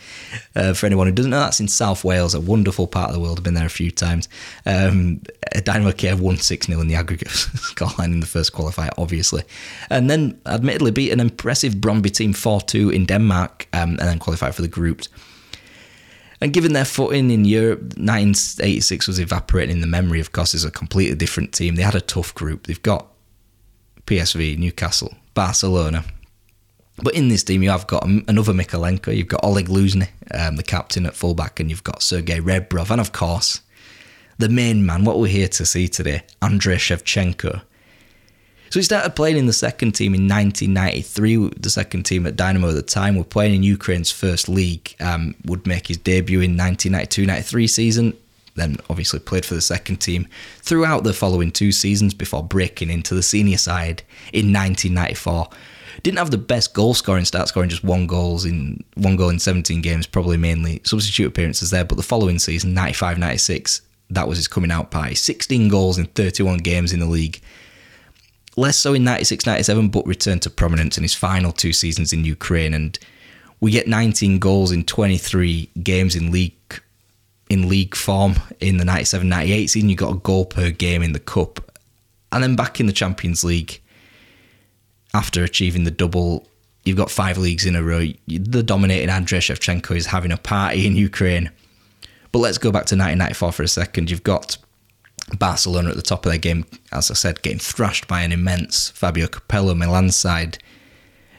Uh, 0.55 0.73
for 0.73 0.85
anyone 0.85 1.07
who 1.07 1.13
doesn't 1.13 1.31
know, 1.31 1.39
that's 1.39 1.59
in 1.59 1.67
South 1.67 2.03
Wales, 2.03 2.35
a 2.35 2.41
wonderful 2.41 2.87
part 2.87 3.09
of 3.09 3.15
the 3.15 3.19
world. 3.19 3.39
I've 3.39 3.43
been 3.43 3.55
there 3.55 3.65
a 3.65 3.69
few 3.69 3.91
times. 3.91 4.29
Um, 4.65 5.21
Dynamo 5.63 5.91
Kiev 5.93 6.19
won 6.19 6.37
6 6.37 6.67
0 6.67 6.79
in 6.79 6.87
the 6.87 6.95
aggregate 6.95 7.27
scoreline 7.29 8.13
in 8.13 8.19
the 8.19 8.27
first 8.27 8.53
qualifier, 8.53 8.91
obviously. 8.97 9.43
And 9.89 10.09
then, 10.09 10.39
admittedly, 10.45 10.91
beat 10.91 11.11
an 11.11 11.19
impressive 11.19 11.75
Brøndby 11.75 12.13
team 12.13 12.33
4 12.33 12.61
2 12.61 12.89
in 12.91 13.05
Denmark 13.05 13.67
um, 13.73 13.91
and 13.91 13.99
then 13.99 14.19
qualified 14.19 14.53
for 14.53 14.61
the 14.61 14.67
groups. 14.67 15.09
And 16.39 16.53
given 16.53 16.73
their 16.73 16.85
footing 16.85 17.31
in 17.31 17.45
Europe, 17.45 17.81
1986 17.97 19.07
was 19.07 19.19
evaporating 19.19 19.77
in 19.77 19.81
the 19.81 19.87
memory, 19.87 20.19
of 20.19 20.31
course, 20.31 20.53
as 20.53 20.63
a 20.63 20.71
completely 20.71 21.15
different 21.15 21.53
team. 21.53 21.75
They 21.75 21.83
had 21.83 21.95
a 21.95 22.01
tough 22.01 22.35
group. 22.35 22.67
They've 22.67 22.81
got 22.81 23.07
PSV, 24.05 24.57
Newcastle, 24.57 25.15
Barcelona. 25.33 26.03
But 27.01 27.13
in 27.13 27.27
this 27.29 27.43
team, 27.43 27.61
you 27.61 27.69
have 27.69 27.87
got 27.87 28.05
another 28.05 28.53
Mykolenko, 28.53 29.15
you've 29.15 29.27
got 29.27 29.43
Oleg 29.43 29.67
Luzhny, 29.67 30.09
um, 30.33 30.55
the 30.55 30.63
captain 30.63 31.05
at 31.05 31.15
fullback, 31.15 31.59
and 31.59 31.69
you've 31.69 31.83
got 31.83 32.01
Sergei 32.01 32.39
Rebrov, 32.39 32.89
and 32.89 32.99
of 32.99 33.11
course, 33.11 33.61
the 34.39 34.49
main 34.49 34.85
man, 34.85 35.05
what 35.05 35.19
we're 35.19 35.27
here 35.27 35.47
to 35.47 35.65
see 35.65 35.87
today, 35.87 36.23
Andrei 36.41 36.77
Shevchenko, 36.77 37.61
so 38.69 38.79
he 38.79 38.83
started 38.83 39.15
playing 39.15 39.37
in 39.37 39.45
the 39.45 39.53
second 39.53 39.93
team 39.93 40.13
in 40.13 40.27
1993. 40.27 41.51
The 41.59 41.69
second 41.69 42.03
team 42.03 42.27
at 42.27 42.35
Dynamo 42.35 42.69
at 42.69 42.75
the 42.75 42.81
time 42.81 43.15
were 43.15 43.23
playing 43.23 43.55
in 43.55 43.63
Ukraine's 43.63 44.11
first 44.11 44.49
league. 44.49 44.95
Um, 44.99 45.35
would 45.45 45.65
make 45.65 45.87
his 45.87 45.97
debut 45.97 46.41
in 46.41 46.57
1992-93 46.57 47.69
season. 47.69 48.17
Then 48.55 48.77
obviously 48.89 49.19
played 49.19 49.45
for 49.45 49.53
the 49.53 49.61
second 49.61 49.97
team 49.97 50.27
throughout 50.59 51.03
the 51.03 51.13
following 51.13 51.51
two 51.51 51.71
seasons 51.71 52.13
before 52.13 52.43
breaking 52.43 52.89
into 52.89 53.13
the 53.13 53.23
senior 53.23 53.57
side 53.57 54.01
in 54.33 54.51
1994. 54.51 55.49
Didn't 56.03 56.17
have 56.17 56.31
the 56.31 56.37
best 56.37 56.73
goal 56.73 56.93
scoring 56.93 57.25
start, 57.25 57.47
scoring 57.47 57.69
just 57.69 57.83
one 57.83 58.07
goals 58.07 58.45
in 58.45 58.83
one 58.95 59.15
goal 59.15 59.29
in 59.29 59.39
17 59.39 59.81
games, 59.81 60.05
probably 60.05 60.37
mainly 60.37 60.81
substitute 60.83 61.27
appearances 61.27 61.69
there. 61.69 61.85
But 61.85 61.97
the 61.97 62.03
following 62.03 62.39
season, 62.39 62.75
95-96, 62.75 63.81
that 64.11 64.27
was 64.27 64.37
his 64.37 64.47
coming 64.47 64.71
out 64.71 64.91
party. 64.91 65.15
16 65.15 65.69
goals 65.69 65.97
in 65.97 66.05
31 66.05 66.57
games 66.57 66.93
in 66.93 66.99
the 66.99 67.05
league 67.05 67.41
less 68.57 68.75
so 68.75 68.93
in 68.93 69.03
96 69.05 69.45
97, 69.45 69.87
but 69.87 70.05
returned 70.05 70.41
to 70.41 70.49
prominence 70.49 70.97
in 70.97 71.03
his 71.03 71.13
final 71.13 71.53
two 71.53 71.71
seasons 71.71 72.11
in 72.11 72.25
Ukraine. 72.25 72.73
And 72.73 72.99
we 73.61 73.71
get 73.71 73.87
19 73.87 74.39
goals 74.39 74.71
in 74.71 74.83
23 74.83 75.69
games 75.81 76.15
in 76.15 76.31
league 76.31 76.53
in 77.49 77.69
league 77.69 77.95
form 77.95 78.35
in 78.59 78.75
the 78.75 78.83
97 78.83 79.29
98 79.29 79.67
season. 79.67 79.89
You 79.89 79.95
got 79.95 80.13
a 80.13 80.19
goal 80.19 80.45
per 80.45 80.69
game 80.69 81.01
in 81.01 81.13
the 81.13 81.19
Cup. 81.19 81.79
And 82.33 82.43
then 82.43 82.57
back 82.57 82.81
in 82.81 82.87
the 82.87 82.93
Champions 82.93 83.45
League, 83.45 83.81
after 85.13 85.45
achieving 85.45 85.85
the 85.85 85.91
double, 85.91 86.45
you've 86.83 86.97
got 86.97 87.09
five 87.09 87.37
leagues 87.37 87.65
in 87.65 87.75
a 87.75 87.83
row. 87.83 88.05
The 88.27 88.63
dominating 88.63 89.09
Andrei 89.09 89.39
Shevchenko 89.39 89.95
is 89.95 90.07
having 90.07 90.33
a 90.33 90.37
party 90.37 90.85
in 90.85 90.97
Ukraine. 90.97 91.49
But 92.33 92.39
let's 92.39 92.57
go 92.57 92.69
back 92.69 92.85
to 92.87 92.95
1994 92.95 93.51
for 93.53 93.63
a 93.63 93.67
second. 93.67 94.11
You've 94.11 94.23
got 94.23 94.57
Barcelona 95.35 95.89
at 95.89 95.95
the 95.95 96.01
top 96.01 96.25
of 96.25 96.31
their 96.31 96.39
game, 96.39 96.65
as 96.91 97.11
I 97.11 97.13
said, 97.13 97.41
getting 97.41 97.59
thrashed 97.59 98.07
by 98.07 98.21
an 98.21 98.31
immense 98.31 98.89
Fabio 98.91 99.27
Capello 99.27 99.75
Milan 99.75 100.11
side. 100.11 100.57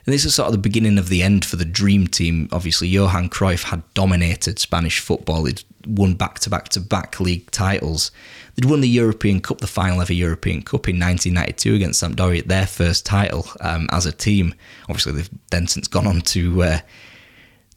And 0.05 0.15
this 0.15 0.25
is 0.25 0.35
sort 0.35 0.47
of 0.47 0.53
the 0.53 0.59
beginning 0.59 0.99
of 0.99 1.11
the 1.11 1.23
end 1.23 1.45
for 1.45 1.57
the 1.57 1.65
dream 1.65 2.07
team. 2.07 2.49
Obviously, 2.51 2.89
Johan 2.89 3.29
Cruyff 3.29 3.65
had 3.65 3.83
dominated 3.93 4.59
Spanish 4.59 5.01
football. 5.01 5.45
He'd 5.45 5.63
won 5.87 6.15
back 6.15 6.39
to 6.41 6.51
back 6.51 6.69
to 6.71 6.81
back 6.81 7.21
league 7.21 7.51
titles. 7.51 8.11
They'd 8.55 8.69
won 8.69 8.81
the 8.81 8.89
European 8.89 9.41
Cup, 9.41 9.59
the 9.59 9.67
final 9.67 10.01
ever 10.01 10.13
European 10.13 10.63
Cup 10.63 10.89
in 10.89 10.99
1992 10.99 11.75
against 11.75 12.03
Sampdoria, 12.03 12.45
their 12.47 12.67
first 12.67 13.05
title 13.05 13.47
um, 13.61 13.87
as 13.93 14.07
a 14.07 14.13
team. 14.13 14.55
Obviously, 14.89 15.13
they've 15.13 15.31
then 15.51 15.67
since 15.67 15.89
gone 15.89 16.07
on 16.07 16.23
to 16.23 16.63
uh, 16.63 16.79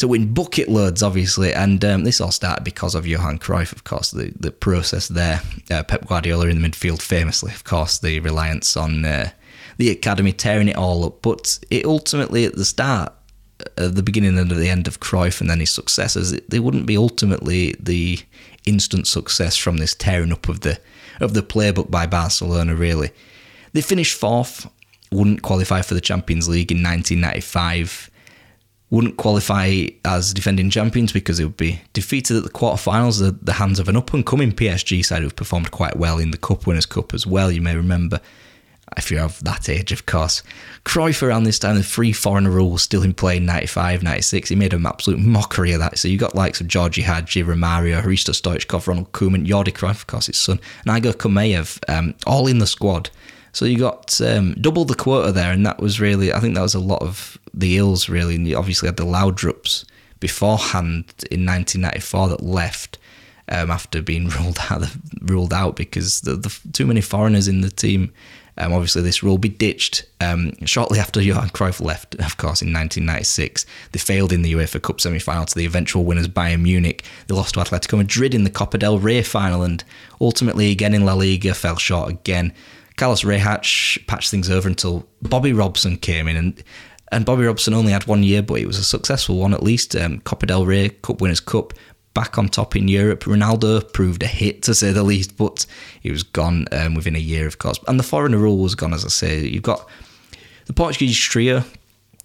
to 0.02 0.08
win 0.08 0.34
bucket 0.34 0.68
loads, 0.68 1.02
obviously. 1.02 1.54
And 1.54 1.84
um, 1.86 2.04
this 2.04 2.20
all 2.20 2.32
started 2.32 2.64
because 2.64 2.96
of 2.96 3.08
Johan 3.08 3.40
Cruyff, 3.40 3.72
of 3.72 3.84
course, 3.84 4.12
the, 4.12 4.34
the 4.38 4.52
process 4.52 5.08
there. 5.08 5.42
Uh, 5.70 5.84
Pep 5.84 6.08
Guardiola 6.08 6.48
in 6.48 6.62
the 6.62 6.68
midfield, 6.68 7.02
famously, 7.02 7.54
of 7.54 7.64
course, 7.64 8.00
the 8.00 8.20
reliance 8.20 8.76
on 8.76 9.06
uh, 9.06 9.30
the 9.78 9.90
academy 9.90 10.34
tearing 10.34 10.68
it 10.68 10.76
all 10.76 11.06
up. 11.06 11.22
But 11.22 11.60
it 11.70 11.86
ultimately, 11.86 12.46
at 12.46 12.56
the 12.56 12.66
start, 12.66 13.14
at 13.78 13.96
the 13.96 14.02
beginning 14.04 14.40
and 14.40 14.52
at 14.52 14.58
the 14.58 14.70
end 14.70 14.88
of 14.88 15.00
Cruyff 15.00 15.40
and 15.40 15.50
then 15.50 15.60
his 15.60 15.70
successors, 15.70 16.32
they 16.32 16.60
wouldn't 16.60 16.88
be 16.88 16.98
ultimately 16.98 17.76
the 17.80 18.20
instant 18.66 19.08
success 19.08 19.56
from 19.56 19.78
this 19.78 19.94
tearing 19.96 20.32
up 20.32 20.50
of 20.50 20.62
the 20.62 20.80
of 21.20 21.36
the 21.36 21.44
playbook 21.44 21.92
by 21.92 22.08
Barcelona. 22.08 22.76
Really, 22.76 23.12
they 23.74 23.82
finished 23.82 24.18
fourth, 24.18 24.68
wouldn't 25.12 25.44
qualify 25.44 25.84
for 25.84 25.94
the 25.94 26.02
Champions 26.02 26.50
League 26.50 26.72
in 26.72 26.78
1995 26.78 28.11
wouldn't 28.92 29.18
qualify 29.18 29.88
as 30.04 30.34
defending 30.34 30.70
champions 30.70 31.14
because 31.14 31.40
it 31.40 31.46
would 31.46 31.58
be 31.58 31.82
defeated 31.94 32.36
at 32.36 32.44
the 32.44 32.50
quarterfinals 32.50 33.26
at 33.26 33.44
the 33.46 33.54
hands 33.54 33.80
of 33.80 33.88
an 33.88 33.96
up 33.96 34.14
and 34.14 34.26
coming 34.26 34.52
PSG 34.52 35.04
side 35.04 35.24
who've 35.24 35.36
performed 35.36 35.72
quite 35.72 35.96
well 35.96 36.20
in 36.20 36.32
the 36.32 36.38
Cup 36.38 36.68
Winners' 36.68 36.86
Cup 36.86 37.14
as 37.14 37.26
well. 37.26 37.50
You 37.50 37.62
may 37.62 37.76
remember, 37.78 38.20
if 38.98 39.10
you're 39.10 39.22
of 39.22 39.42
that 39.46 39.70
age, 39.70 39.94
of 39.94 40.06
course. 40.06 40.44
Cruyff 40.84 41.24
around 41.24 41.46
this 41.46 41.58
time, 41.58 41.78
the 41.78 41.84
free 41.84 42.12
foreigner 42.12 42.52
rule 42.52 42.70
was 42.70 42.84
still 42.84 43.02
in 43.02 43.14
play 43.14 43.38
in 43.38 43.46
95, 43.46 44.04
96. 44.04 44.50
He 44.50 44.56
made 44.58 44.74
an 44.74 44.86
absolute 44.86 45.22
mockery 45.22 45.72
of 45.72 45.80
that. 45.80 45.98
So 45.98 46.10
you've 46.10 46.20
got 46.20 46.36
likes 46.36 46.60
of 46.60 46.68
Gheorghe 46.68 47.02
Hagi, 47.02 47.44
Romario, 47.44 48.02
Hristo 48.02 48.34
Stoichkov, 48.34 48.88
Ronald 48.88 49.14
Koeman, 49.14 49.48
Jordi 49.48 49.72
Cruyff, 49.72 50.02
of 50.02 50.08
course, 50.08 50.26
his 50.26 50.38
son, 50.38 50.60
and 50.86 50.98
Igor 50.98 51.14
Korneyev, 51.14 51.80
um, 51.88 52.14
all 52.28 52.46
in 52.46 52.60
the 52.60 52.68
squad. 52.68 53.10
So 53.54 53.66
you 53.66 53.78
got 53.78 54.20
um, 54.22 54.54
double 54.54 54.86
the 54.86 54.96
quota 54.96 55.32
there, 55.32 55.52
and 55.52 55.66
that 55.66 55.80
was 55.80 56.00
really, 56.00 56.32
I 56.34 56.40
think 56.40 56.56
that 56.56 56.62
was 56.62 56.76
a 56.76 56.80
lot 56.80 57.02
of 57.02 57.38
the 57.54 57.78
ills 57.78 58.08
really. 58.08 58.36
And 58.36 58.48
you 58.48 58.58
obviously 58.58 58.88
had 58.88 58.98
the 58.98 59.06
Laudrups 59.06 59.86
beforehand 60.20 61.06
in 61.30 61.46
1994 61.46 62.30
that 62.30 62.44
left 62.44 62.98
um, 63.50 63.70
after 63.70 64.02
being 64.02 64.28
ruled 64.40 64.60
out, 64.70 64.84
ruled 65.22 65.54
out 65.54 65.76
because 65.76 66.22
the, 66.22 66.36
the 66.36 66.58
too 66.72 66.86
many 66.86 67.02
foreigners 67.02 67.48
in 67.48 67.62
the 67.62 67.70
team. 67.70 68.14
Um, 68.58 68.74
obviously, 68.74 69.02
this 69.02 69.24
rule 69.24 69.38
be 69.38 69.50
ditched 69.50 70.06
um, 70.20 70.54
shortly 70.66 71.00
after 71.00 71.22
Johan 71.22 71.50
Cruyff 71.50 71.82
left, 71.82 72.16
of 72.16 72.36
course, 72.36 72.62
in 72.62 72.68
1996. 72.74 73.66
They 73.92 74.00
failed 74.00 74.34
in 74.34 74.42
the 74.42 74.54
UEFA 74.54 74.82
Cup 74.82 75.00
semi 75.00 75.20
final 75.20 75.46
to 75.46 75.56
the 75.56 75.66
eventual 75.66 76.04
winners 76.04 76.28
Bayern 76.28 76.62
Munich. 76.62 77.06
They 77.28 77.34
lost 77.34 77.54
to 77.54 77.62
Atletico 77.62 77.98
Madrid 77.98 78.36
in 78.36 78.44
the 78.44 78.50
Copa 78.50 78.78
del 78.78 79.00
Rey 79.00 79.24
final, 79.24 79.64
and 79.64 79.84
ultimately, 80.20 80.70
again 80.70 80.94
in 80.94 81.06
La 81.06 81.14
Liga, 81.14 81.54
fell 81.54 81.78
short 81.78 82.10
again. 82.12 82.54
Carlos 83.02 83.24
Rexach 83.24 84.06
patched 84.06 84.30
things 84.30 84.48
over 84.48 84.70
until 84.70 85.08
Bobby 85.24 85.54
Robson 85.54 85.98
came 85.98 86.28
in, 86.28 86.38
and 86.38 86.64
and 87.12 87.26
Bobby 87.26 87.46
Robson 87.46 87.74
only 87.74 87.94
had 87.94 88.06
one 88.06 88.22
year, 88.22 88.44
but 88.44 88.60
it 88.60 88.68
was 88.68 88.78
a 88.78 88.84
successful 88.84 89.38
one 89.38 89.56
at 89.56 89.64
least. 89.64 89.96
Um, 89.96 90.20
Copa 90.20 90.46
del 90.46 90.68
Rey, 90.68 90.90
Cup 90.90 91.20
Winners' 91.20 91.40
Cup, 91.40 91.74
back 92.14 92.38
on 92.38 92.48
top 92.48 92.76
in 92.76 92.88
Europe. 92.88 93.22
Ronaldo 93.22 93.92
proved 93.92 94.22
a 94.22 94.28
hit 94.28 94.62
to 94.62 94.76
say 94.76 94.92
the 94.92 95.02
least, 95.02 95.36
but 95.36 95.66
he 96.00 96.12
was 96.12 96.22
gone 96.22 96.68
um, 96.72 96.94
within 96.94 97.16
a 97.16 97.20
year, 97.20 97.48
of 97.48 97.58
course. 97.58 97.80
And 97.88 98.00
the 98.00 98.04
foreigner 98.04 98.38
rule 98.38 98.60
was 98.60 98.76
gone, 98.76 98.94
as 98.94 99.04
I 99.04 99.08
say. 99.10 99.48
You've 99.48 99.64
got 99.64 99.90
the 100.68 100.74
Portuguese 100.74 101.18
trio, 101.18 101.64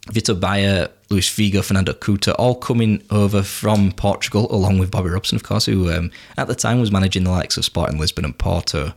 Vitor 0.08 0.38
Baía, 0.38 0.90
Luis 1.08 1.26
Figo, 1.26 1.64
Fernando 1.64 1.94
Couto, 1.94 2.34
all 2.38 2.54
coming 2.54 3.02
over 3.08 3.42
from 3.42 3.92
Portugal, 3.92 4.46
along 4.54 4.78
with 4.78 4.90
Bobby 4.90 5.08
Robson, 5.08 5.36
of 5.36 5.42
course, 5.42 5.64
who 5.64 5.90
um, 5.90 6.10
at 6.36 6.48
the 6.48 6.54
time 6.54 6.80
was 6.80 6.92
managing 6.92 7.24
the 7.24 7.30
likes 7.30 7.56
of 7.56 7.64
Sporting 7.64 7.98
Lisbon 7.98 8.26
and 8.26 8.38
Porto 8.38 8.92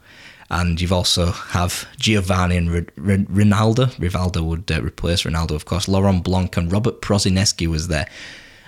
and 0.51 0.81
you've 0.81 0.93
also 0.93 1.27
have 1.27 1.87
Giovanni 1.97 2.57
and 2.57 2.69
R- 2.69 2.75
R- 2.75 3.17
Ronaldo. 3.17 3.87
Rivaldo 3.97 4.43
would 4.43 4.71
uh, 4.71 4.81
replace 4.81 5.23
Ronaldo, 5.23 5.51
of 5.51 5.65
course. 5.65 5.87
Laurent 5.87 6.23
Blanc 6.23 6.57
and 6.57 6.71
Robert 6.71 7.01
Prosinecki 7.01 7.67
was 7.67 7.87
there. 7.87 8.07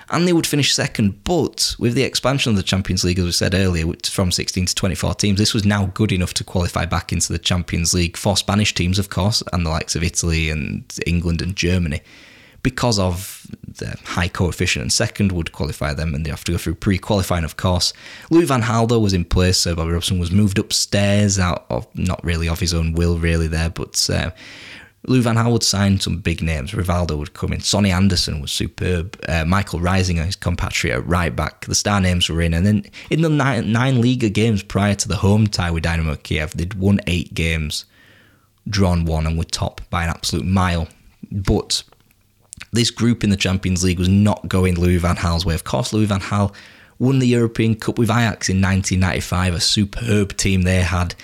And 0.10 0.28
they 0.28 0.34
would 0.34 0.46
finish 0.46 0.76
second, 0.76 1.24
but 1.24 1.74
with 1.80 1.94
the 1.94 2.04
expansion 2.04 2.50
of 2.50 2.58
the 2.58 2.64
Champions 2.64 3.06
League, 3.06 3.18
as 3.18 3.26
we 3.26 3.32
said 3.32 3.56
earlier, 3.56 3.86
from 4.04 4.30
16 4.30 4.66
to 4.66 4.76
24 4.76 5.16
teams, 5.16 5.40
this 5.40 5.54
was 5.54 5.64
now 5.64 5.86
good 5.94 6.12
enough 6.12 6.34
to 6.36 6.44
qualify 6.44 6.86
back 6.86 7.14
into 7.14 7.32
the 7.32 7.40
Champions 7.40 7.94
League 7.94 8.18
for 8.18 8.36
Spanish 8.36 8.74
teams, 8.74 9.00
of 9.00 9.10
course, 9.10 9.42
and 9.54 9.66
the 9.66 9.70
likes 9.70 9.96
of 9.96 10.04
Italy 10.04 10.50
and 10.50 10.84
England 11.08 11.42
and 11.42 11.56
Germany 11.56 12.02
because 12.64 13.00
of 13.00 13.48
the 13.68 13.98
high 14.04 14.28
coefficient. 14.28 14.82
And 14.84 14.94
second 14.94 15.32
would 15.32 15.52
qualify 15.52 15.94
them, 15.94 16.14
and 16.14 16.26
they 16.26 16.30
have 16.30 16.44
to 16.46 16.52
go 16.52 16.58
through 16.58 16.76
pre-qualifying, 16.76 17.44
of 17.44 17.58
course. 17.58 17.94
Louis 18.30 18.46
van 18.46 18.62
Gaal 18.62 19.02
was 19.02 19.14
in 19.14 19.26
place, 19.26 19.58
so 19.58 19.76
Bobby 19.76 19.92
Robson 19.92 20.20
was 20.20 20.32
moved 20.32 20.60
upstairs 20.60 21.40
out 21.40 21.66
of 21.70 21.88
not 21.96 22.24
really 22.24 22.48
of 22.48 22.60
his 22.60 22.74
own 22.74 22.94
will, 22.94 23.18
really 23.18 23.48
there, 23.48 23.70
but. 23.70 24.10
Uh, 24.10 24.32
Lou 25.08 25.22
Van 25.22 25.36
Gaal 25.36 25.52
would 25.52 25.64
sign 25.64 26.00
some 26.00 26.20
big 26.20 26.44
names. 26.44 26.74
Rivaldo 26.74 27.18
would 27.18 27.34
come 27.34 27.54
in. 27.54 27.60
Sonny 27.60 27.92
Anderson 27.92 28.40
was 28.40 28.52
superb. 28.52 29.20
Uh, 29.28 29.46
Michael 29.46 29.80
Reiziger, 29.80 30.24
his 30.26 30.36
compatriot, 30.36 31.02
right 31.02 31.36
back. 31.36 31.66
The 31.66 31.74
star 31.74 32.00
names 32.00 32.30
were 32.30 32.42
in. 32.42 32.54
And 32.54 32.66
then 32.66 32.86
in 33.10 33.22
the 33.24 33.30
nine, 33.30 33.72
nine 33.72 34.00
Liga 34.00 34.30
games 34.30 34.62
prior 34.62 34.94
to 34.94 35.08
the 35.08 35.16
home 35.16 35.48
tie 35.48 35.72
with 35.72 35.84
Dynamo 35.84 36.18
Kiev, 36.18 36.52
they'd 36.52 36.76
won 36.76 37.00
eight 37.08 37.34
games, 37.34 37.86
drawn 38.70 39.06
one, 39.06 39.26
and 39.26 39.40
were 39.40 39.44
top 39.44 39.82
by 39.90 40.04
an 40.04 40.10
absolute 40.10 40.46
mile. 40.46 40.88
But 41.32 41.84
this 42.72 42.90
group 42.90 43.24
in 43.24 43.30
the 43.30 43.38
Champions 43.38 43.84
League 43.84 44.00
was 44.00 44.10
not 44.10 44.48
going 44.48 44.76
Louis 44.76 44.98
Van 44.98 45.16
Gaal's 45.16 45.46
way. 45.46 45.56
Of 45.56 45.64
course, 45.64 45.94
Louis 45.94 46.06
Van 46.06 46.20
Gaal 46.20 46.54
won 47.00 47.20
the 47.20 47.28
European 47.28 47.76
Cup 47.76 47.98
with 47.98 48.10
Ajax 48.10 48.48
in 48.48 48.62
1995, 48.62 49.56
a 49.56 49.60
superb 49.60 50.38
team 50.38 50.62
they 50.62 50.82
had 50.82 51.16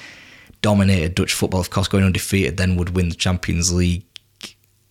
dominated 0.61 1.15
Dutch 1.15 1.33
football, 1.33 1.59
of 1.59 1.69
course, 1.69 1.87
going 1.87 2.03
undefeated, 2.03 2.57
then 2.57 2.75
would 2.75 2.95
win 2.95 3.09
the 3.09 3.15
Champions 3.15 3.73
League. 3.73 4.03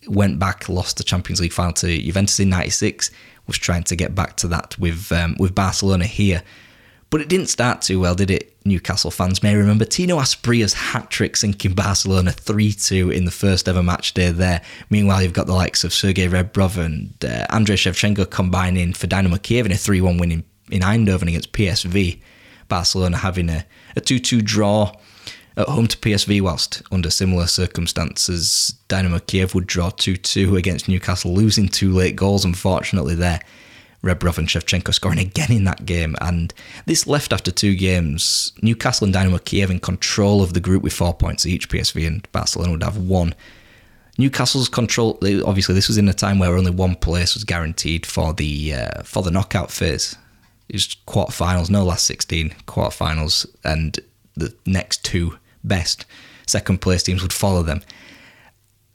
Went 0.07 0.39
back, 0.39 0.69
lost 0.69 0.97
the 0.97 1.03
Champions 1.03 1.41
League 1.41 1.51
final 1.51 1.73
to 1.73 2.01
Juventus 2.01 2.39
in 2.39 2.49
'96. 2.49 3.11
Was 3.45 3.57
trying 3.57 3.83
to 3.83 3.95
get 3.95 4.15
back 4.15 4.37
to 4.37 4.47
that 4.47 4.77
with 4.79 5.11
um, 5.11 5.35
with 5.37 5.53
Barcelona 5.53 6.05
here, 6.05 6.43
but 7.09 7.21
it 7.21 7.29
didn't 7.29 7.47
start 7.47 7.81
too 7.81 7.99
well, 7.99 8.15
did 8.15 8.31
it? 8.31 8.53
Newcastle 8.65 9.11
fans 9.11 9.41
may 9.41 9.55
remember 9.55 9.85
Tino 9.85 10.17
Asprilla's 10.17 10.73
hat 10.73 11.09
trick 11.09 11.37
sinking 11.37 11.73
Barcelona 11.73 12.31
3 12.31 12.73
2 12.73 13.11
in 13.11 13.25
the 13.25 13.31
first 13.31 13.69
ever 13.69 13.81
match 13.81 14.13
day 14.13 14.29
there. 14.29 14.61
Meanwhile, 14.89 15.23
you've 15.23 15.33
got 15.33 15.47
the 15.47 15.53
likes 15.53 15.83
of 15.83 15.93
Sergei 15.93 16.27
Rebrov 16.27 16.77
and 16.77 17.13
uh, 17.23 17.45
Andrei 17.49 17.77
Shevchenko 17.77 18.29
combining 18.29 18.93
for 18.93 19.07
Dynamo 19.07 19.37
Kiev 19.37 19.65
in 19.65 19.71
a 19.71 19.77
3 19.77 20.01
1 20.01 20.17
win 20.17 20.31
in, 20.31 20.43
in 20.69 20.81
Eindhoven 20.81 21.29
against 21.29 21.53
PSV. 21.53 22.19
Barcelona 22.67 23.17
having 23.17 23.49
a, 23.49 23.65
a 23.95 24.01
2 24.01 24.19
2 24.19 24.41
draw 24.41 24.93
at 25.57 25.67
home 25.67 25.87
to 25.87 25.97
PSV, 25.97 26.41
whilst 26.41 26.83
under 26.91 27.09
similar 27.09 27.47
circumstances, 27.47 28.75
Dynamo 28.87 29.19
Kiev 29.19 29.55
would 29.55 29.65
draw 29.65 29.89
2 29.89 30.17
2 30.17 30.55
against 30.55 30.87
Newcastle, 30.87 31.33
losing 31.33 31.67
two 31.67 31.91
late 31.91 32.15
goals, 32.15 32.45
unfortunately, 32.45 33.15
there. 33.15 33.39
Rebrov 34.03 34.37
and 34.37 34.47
Shevchenko 34.47 34.93
scoring 34.93 35.19
again 35.19 35.51
in 35.51 35.63
that 35.65 35.85
game. 35.85 36.15
And 36.21 36.53
this 36.85 37.07
left 37.07 37.33
after 37.33 37.51
two 37.51 37.75
games, 37.75 38.53
Newcastle 38.61 39.05
and 39.05 39.13
Dynamo 39.13 39.39
Kiev 39.39 39.71
in 39.71 39.79
control 39.79 40.41
of 40.41 40.53
the 40.53 40.59
group 40.59 40.83
with 40.83 40.93
four 40.93 41.13
points 41.13 41.45
each. 41.45 41.69
PSV 41.69 42.07
and 42.07 42.31
Barcelona 42.31 42.71
would 42.71 42.83
have 42.83 42.97
one. 42.97 43.33
Newcastle's 44.17 44.69
control. 44.69 45.19
Obviously, 45.45 45.75
this 45.75 45.87
was 45.87 45.97
in 45.97 46.09
a 46.09 46.13
time 46.13 46.39
where 46.39 46.55
only 46.55 46.71
one 46.71 46.95
place 46.95 47.35
was 47.35 47.43
guaranteed 47.43 48.05
for 48.05 48.33
the 48.33 48.73
uh, 48.73 49.03
for 49.03 49.21
the 49.21 49.31
knockout 49.31 49.71
phase. 49.71 50.15
It 50.69 50.73
was 50.73 50.97
quarterfinals, 51.07 51.69
no 51.69 51.85
last 51.85 52.05
sixteen 52.05 52.49
quarterfinals, 52.65 53.45
and 53.63 53.99
the 54.35 54.53
next 54.65 55.05
two 55.05 55.37
best 55.63 56.05
second 56.47 56.81
place 56.81 57.03
teams 57.03 57.21
would 57.21 57.33
follow 57.33 57.61
them. 57.61 57.81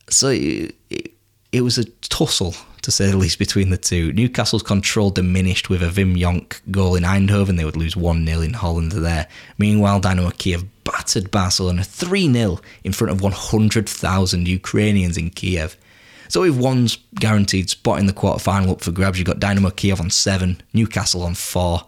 So 0.09 0.28
it, 0.28 0.75
it, 0.90 1.12
it 1.52 1.61
was 1.61 1.78
a 1.78 1.85
tussle, 1.85 2.54
to 2.82 2.90
say 2.90 3.10
the 3.10 3.16
least, 3.16 3.38
between 3.38 3.70
the 3.70 3.76
two. 3.76 4.12
Newcastle's 4.12 4.62
control 4.62 5.10
diminished 5.10 5.70
with 5.70 5.82
a 5.82 5.86
Wim 5.86 6.18
Jonk 6.18 6.60
goal 6.70 6.96
in 6.96 7.04
Eindhoven. 7.04 7.56
They 7.56 7.64
would 7.64 7.76
lose 7.76 7.96
1 7.96 8.26
0 8.26 8.40
in 8.40 8.54
Holland 8.54 8.92
there. 8.92 9.28
Meanwhile, 9.56 10.00
Dynamo 10.00 10.30
Kiev 10.30 10.64
battered 10.84 11.30
Barcelona 11.30 11.84
3 11.84 12.32
0 12.32 12.60
in 12.84 12.92
front 12.92 13.12
of 13.12 13.22
100,000 13.22 14.48
Ukrainians 14.48 15.16
in 15.16 15.30
Kiev. 15.30 15.76
So 16.28 16.40
with 16.40 16.58
one's 16.58 16.98
guaranteed 17.14 17.70
spot 17.70 17.98
in 17.98 18.06
the 18.06 18.12
quarter-final 18.12 18.72
up 18.72 18.80
for 18.80 18.90
grabs, 18.90 19.18
you've 19.18 19.26
got 19.26 19.38
Dynamo 19.38 19.70
Kiev 19.70 20.00
on 20.00 20.10
7, 20.10 20.62
Newcastle 20.72 21.22
on 21.22 21.34
4, 21.34 21.82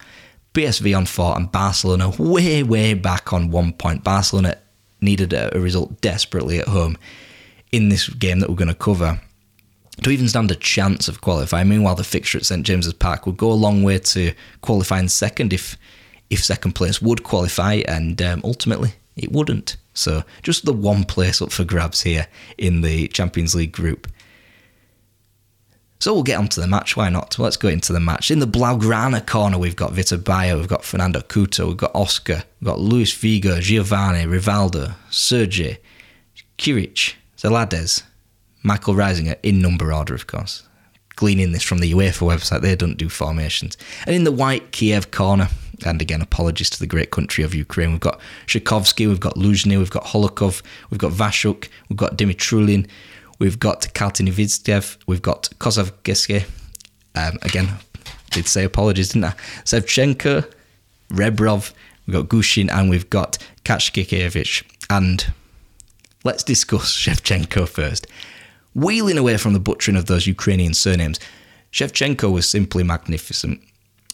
PSV 0.52 0.96
on 0.96 1.06
4, 1.06 1.36
and 1.36 1.50
Barcelona 1.50 2.10
way, 2.10 2.62
way 2.62 2.94
back 2.94 3.32
on 3.32 3.50
1 3.50 3.72
point. 3.72 4.04
Barcelona 4.04 4.58
needed 5.00 5.32
a 5.32 5.50
result 5.58 6.00
desperately 6.00 6.58
at 6.58 6.68
home 6.68 6.98
in 7.72 7.88
this 7.88 8.08
game 8.08 8.40
that 8.40 8.48
we're 8.48 8.56
going 8.56 8.68
to 8.68 8.74
cover 8.74 9.20
to 10.02 10.10
even 10.10 10.28
stand 10.28 10.50
a 10.50 10.56
chance 10.56 11.08
of 11.08 11.20
qualifying. 11.20 11.68
Meanwhile, 11.68 11.94
the 11.94 12.04
fixture 12.04 12.38
at 12.38 12.46
St 12.46 12.64
James's 12.64 12.92
Park 12.92 13.26
would 13.26 13.36
go 13.36 13.50
a 13.50 13.54
long 13.54 13.82
way 13.82 13.98
to 13.98 14.32
qualifying 14.60 15.08
second 15.08 15.52
if 15.52 15.76
if 16.30 16.42
second 16.42 16.72
place 16.72 17.00
would 17.02 17.22
qualify, 17.22 17.82
and 17.86 18.20
um, 18.22 18.40
ultimately 18.44 18.94
it 19.16 19.30
wouldn't. 19.30 19.76
So 19.92 20.24
just 20.42 20.64
the 20.64 20.72
one 20.72 21.04
place 21.04 21.40
up 21.40 21.52
for 21.52 21.64
grabs 21.64 22.02
here 22.02 22.26
in 22.58 22.80
the 22.80 23.08
Champions 23.08 23.54
League 23.54 23.72
group. 23.72 24.08
So 26.00 26.12
we'll 26.12 26.22
get 26.22 26.38
on 26.38 26.48
to 26.48 26.60
the 26.60 26.66
match. 26.66 26.96
Why 26.96 27.08
not? 27.08 27.38
Let's 27.38 27.56
go 27.56 27.68
into 27.68 27.92
the 27.92 28.00
match. 28.00 28.30
In 28.30 28.40
the 28.40 28.46
Blaugrana 28.46 29.24
corner, 29.24 29.58
we've 29.58 29.76
got 29.76 29.92
Vitor 29.92 30.18
Baía, 30.18 30.56
we've 30.56 30.68
got 30.68 30.84
Fernando 30.84 31.20
Couto, 31.20 31.68
we've 31.68 31.76
got 31.76 31.94
Oscar, 31.94 32.42
we've 32.60 32.66
got 32.66 32.80
Luis 32.80 33.14
Figo, 33.14 33.60
Giovanni, 33.60 34.26
Rivaldo, 34.26 34.94
Sergi, 35.10 35.78
Kirich, 36.58 37.14
Celades, 37.38 38.02
Michael 38.64 38.94
Reiziger, 38.94 39.36
in 39.44 39.60
number 39.60 39.92
order, 39.92 40.14
of 40.14 40.26
course. 40.26 40.66
Gleaning 41.14 41.52
this 41.52 41.62
from 41.62 41.78
the 41.78 41.92
UEFA 41.92 42.26
website, 42.26 42.62
they 42.62 42.74
don't 42.74 42.98
do 42.98 43.08
formations. 43.08 43.76
And 44.06 44.16
in 44.16 44.24
the 44.24 44.32
white 44.32 44.72
Kiev 44.72 45.12
corner, 45.12 45.48
and 45.86 46.02
again, 46.02 46.20
apologies 46.20 46.70
to 46.70 46.80
the 46.80 46.88
great 46.88 47.12
country 47.12 47.44
of 47.44 47.54
Ukraine, 47.54 47.92
we've 47.92 48.00
got 48.00 48.20
Shakovsky, 48.48 49.06
we've 49.06 49.20
got 49.20 49.36
Luzhny, 49.36 49.78
we've 49.78 49.90
got 49.90 50.06
Holokov, 50.06 50.62
we've 50.90 50.98
got 50.98 51.12
Vashuk, 51.12 51.68
we've 51.88 51.96
got 51.96 52.18
Dimitrulin, 52.18 52.88
We've 53.38 53.58
got 53.58 53.82
Kaltinivitsev, 53.94 54.96
we've 55.06 55.22
got 55.22 55.50
Kozavgeske. 55.58 56.46
Um, 57.14 57.38
again, 57.42 57.68
did 58.30 58.46
say 58.46 58.64
apologies, 58.64 59.08
didn't 59.08 59.24
I? 59.24 59.30
Sevchenko, 59.64 60.50
Rebrov, 61.10 61.72
we've 62.06 62.14
got 62.14 62.28
Gushin, 62.28 62.70
and 62.70 62.90
we've 62.90 63.10
got 63.10 63.38
Kachkikevich. 63.64 64.62
And 64.88 65.32
let's 66.22 66.42
discuss 66.42 66.96
Shevchenko 66.96 67.68
first. 67.68 68.06
Wheeling 68.74 69.18
away 69.18 69.36
from 69.36 69.52
the 69.52 69.60
butchering 69.60 69.96
of 69.96 70.06
those 70.06 70.26
Ukrainian 70.26 70.74
surnames, 70.74 71.20
Shevchenko 71.72 72.32
was 72.32 72.48
simply 72.48 72.82
magnificent. 72.82 73.60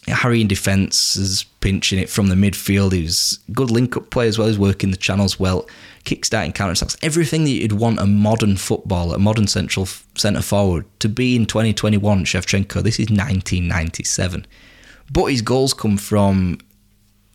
Harry 0.07 0.41
in 0.41 0.47
defence 0.47 1.15
is 1.15 1.43
pinching 1.59 1.99
it 1.99 2.09
from 2.09 2.27
the 2.27 2.35
midfield. 2.35 2.91
He 2.91 3.03
was 3.03 3.39
good 3.51 3.69
link 3.69 3.95
up 3.95 4.09
play 4.09 4.27
as 4.27 4.37
well. 4.37 4.47
He's 4.47 4.57
working 4.57 4.89
the 4.89 4.97
channels 4.97 5.39
well, 5.39 5.67
kick-starting 6.05 6.53
counter 6.53 6.73
attacks. 6.73 6.97
Everything 7.03 7.43
that 7.43 7.51
you'd 7.51 7.73
want 7.73 7.99
a 7.99 8.07
modern 8.07 8.57
footballer, 8.57 9.15
a 9.15 9.19
modern 9.19 9.45
central 9.45 9.85
centre 10.15 10.41
forward 10.41 10.85
to 10.99 11.09
be 11.09 11.35
in 11.35 11.45
2021. 11.45 12.25
Shevchenko. 12.25 12.81
This 12.81 12.99
is 12.99 13.09
1997, 13.09 14.47
but 15.11 15.25
his 15.25 15.43
goals 15.43 15.73
come 15.75 15.97
from 15.97 16.57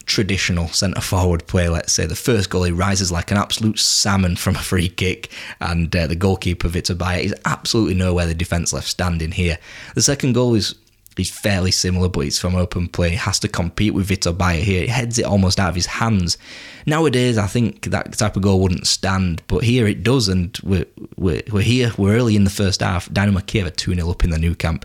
traditional 0.07 0.69
centre 0.69 1.01
forward 1.01 1.47
play. 1.47 1.69
Let's 1.69 1.93
say 1.93 2.07
the 2.07 2.15
first 2.15 2.49
goal 2.49 2.63
he 2.63 2.73
rises 2.73 3.13
like 3.13 3.31
an 3.31 3.37
absolute 3.37 3.79
salmon 3.79 4.37
from 4.37 4.57
a 4.57 4.61
free 4.61 4.89
kick, 4.89 5.31
and 5.61 5.95
uh, 5.95 6.07
the 6.07 6.17
goalkeeper 6.17 6.69
Vitor 6.69 6.97
Baía 6.97 7.25
is 7.25 7.35
absolutely 7.45 7.95
nowhere 7.95 8.27
the 8.27 8.35
defence 8.35 8.73
left 8.73 8.89
standing 8.89 9.33
here. 9.33 9.59
The 9.95 10.03
second 10.03 10.33
goal 10.33 10.55
is 10.55 10.75
He's 11.17 11.31
fairly 11.31 11.71
similar, 11.71 12.11
but 12.11 12.27
it's 12.27 12.39
from 12.39 12.55
open 12.55 12.89
play. 12.89 13.11
He 13.11 13.17
has 13.17 13.39
to 13.39 13.49
compete 13.49 13.95
with 13.95 14.09
Vitor 14.09 14.37
Baía 14.37 14.61
here. 14.61 14.83
He 14.83 14.89
heads 14.89 15.19
it 15.19 15.25
almost 15.25 15.59
out 15.59 15.71
of 15.71 15.75
his 15.75 15.87
hands. 15.87 16.37
Nowadays, 16.85 17.39
I 17.39 17.47
think 17.47 17.87
that 17.87 18.13
type 18.13 18.37
of 18.37 18.43
goal 18.43 18.61
wouldn't 18.61 18.87
stand, 18.87 19.43
but 19.49 19.65
here 19.65 19.87
it 19.87 20.03
does, 20.03 20.29
and 20.29 20.57
we're, 20.63 20.85
we're, 21.17 21.43
we're 21.51 21.63
here. 21.63 21.93
We're 21.97 22.17
early 22.17 22.37
in 22.37 22.45
the 22.45 22.51
first 22.51 22.83
half. 22.83 23.11
Dynamo 23.13 23.41
Kiev 23.41 23.67
are 23.67 23.71
2 23.71 23.95
0 23.95 24.11
up 24.11 24.25
in 24.25 24.31
the 24.31 24.39
Nou 24.39 24.55
Camp. 24.55 24.85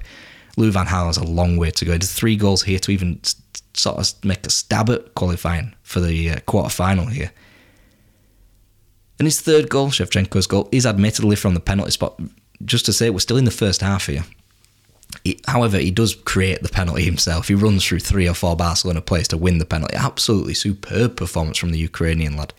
Lou 0.57 0.71
Van 0.71 0.85
Gaal 0.85 1.07
has 1.07 1.17
a 1.17 1.23
long 1.23 1.57
way 1.57 1.71
to 1.71 1.85
go. 1.85 1.91
There's 1.91 2.13
three 2.13 2.37
goals 2.37 2.63
here 2.63 2.79
to 2.79 2.91
even 2.91 3.19
sort 3.73 3.97
of 3.97 4.25
make 4.25 4.45
a 4.45 4.49
stab 4.49 4.89
at 4.89 5.15
qualifying 5.15 5.73
for 5.83 5.99
the 5.99 6.31
uh, 6.31 6.39
quarter 6.41 6.69
final 6.69 7.05
here. 7.05 7.31
And 9.19 9.27
his 9.27 9.39
third 9.39 9.69
goal, 9.69 9.89
Shevchenko's 9.89 10.47
goal, 10.47 10.67
is 10.71 10.85
admittedly 10.85 11.35
from 11.35 11.53
the 11.53 11.59
penalty 11.59 11.91
spot. 11.91 12.19
Just 12.65 12.85
to 12.87 12.93
say, 12.93 13.09
we're 13.09 13.19
still 13.19 13.37
in 13.37 13.45
the 13.45 13.51
first 13.51 13.81
half 13.81 14.07
here. 14.07 14.23
He, 15.23 15.39
however, 15.47 15.77
he 15.77 15.91
does 15.91 16.15
create 16.15 16.63
the 16.63 16.69
penalty 16.69 17.03
himself. 17.03 17.47
He 17.47 17.53
runs 17.53 17.85
through 17.85 17.99
three 17.99 18.27
or 18.27 18.33
four 18.33 18.55
Barcelona 18.55 19.01
players 19.01 19.27
to 19.29 19.37
win 19.37 19.57
the 19.57 19.65
penalty. 19.65 19.95
Absolutely 19.95 20.53
superb 20.53 21.15
performance 21.15 21.57
from 21.57 21.71
the 21.71 21.77
Ukrainian 21.77 22.35
lad. 22.37 22.53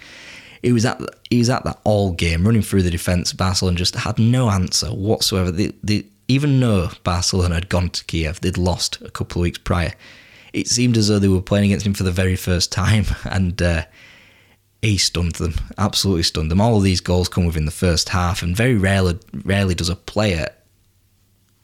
He 0.63 0.71
was 0.71 0.85
at 0.85 1.01
he 1.29 1.39
was 1.39 1.51
at 1.51 1.65
that 1.65 1.81
all 1.83 2.13
game, 2.13 2.45
running 2.45 2.63
through 2.63 2.83
the 2.83 2.91
defence. 2.91 3.33
Barcelona 3.33 3.77
just 3.77 3.97
had 3.97 4.19
no 4.19 4.49
answer 4.49 4.89
whatsoever. 4.89 5.53
Even 6.29 6.61
though 6.61 6.91
Barcelona 7.03 7.57
had 7.57 7.69
gone 7.69 7.91
to 7.91 8.05
Kiev, 8.05 8.41
they'd 8.41 8.57
lost 8.57 9.01
a 9.03 9.11
couple 9.11 9.41
of 9.41 9.43
weeks 9.43 9.59
prior. 9.59 9.93
It 10.53 10.69
seemed 10.69 10.97
as 10.97 11.09
though 11.09 11.19
they 11.19 11.29
were 11.29 11.41
playing 11.41 11.67
against 11.67 11.87
him 11.87 11.95
for 11.95 12.03
the 12.03 12.11
very 12.11 12.37
first 12.37 12.73
time, 12.73 13.07
and 13.25 13.61
uh, 13.61 13.85
he 14.81 14.99
stunned 14.99 15.37
them. 15.37 15.55
Absolutely 15.79 16.25
stunned 16.25 16.51
them. 16.51 16.61
All 16.61 16.77
of 16.77 16.83
these 16.83 17.01
goals 17.01 17.29
come 17.29 17.47
within 17.47 17.65
the 17.65 17.71
first 17.71 18.11
half, 18.11 18.43
and 18.43 18.57
very 18.57 18.77
rarely, 18.77 19.19
rarely 19.45 19.75
does 19.75 19.89
a 19.89 19.97
player 19.97 20.49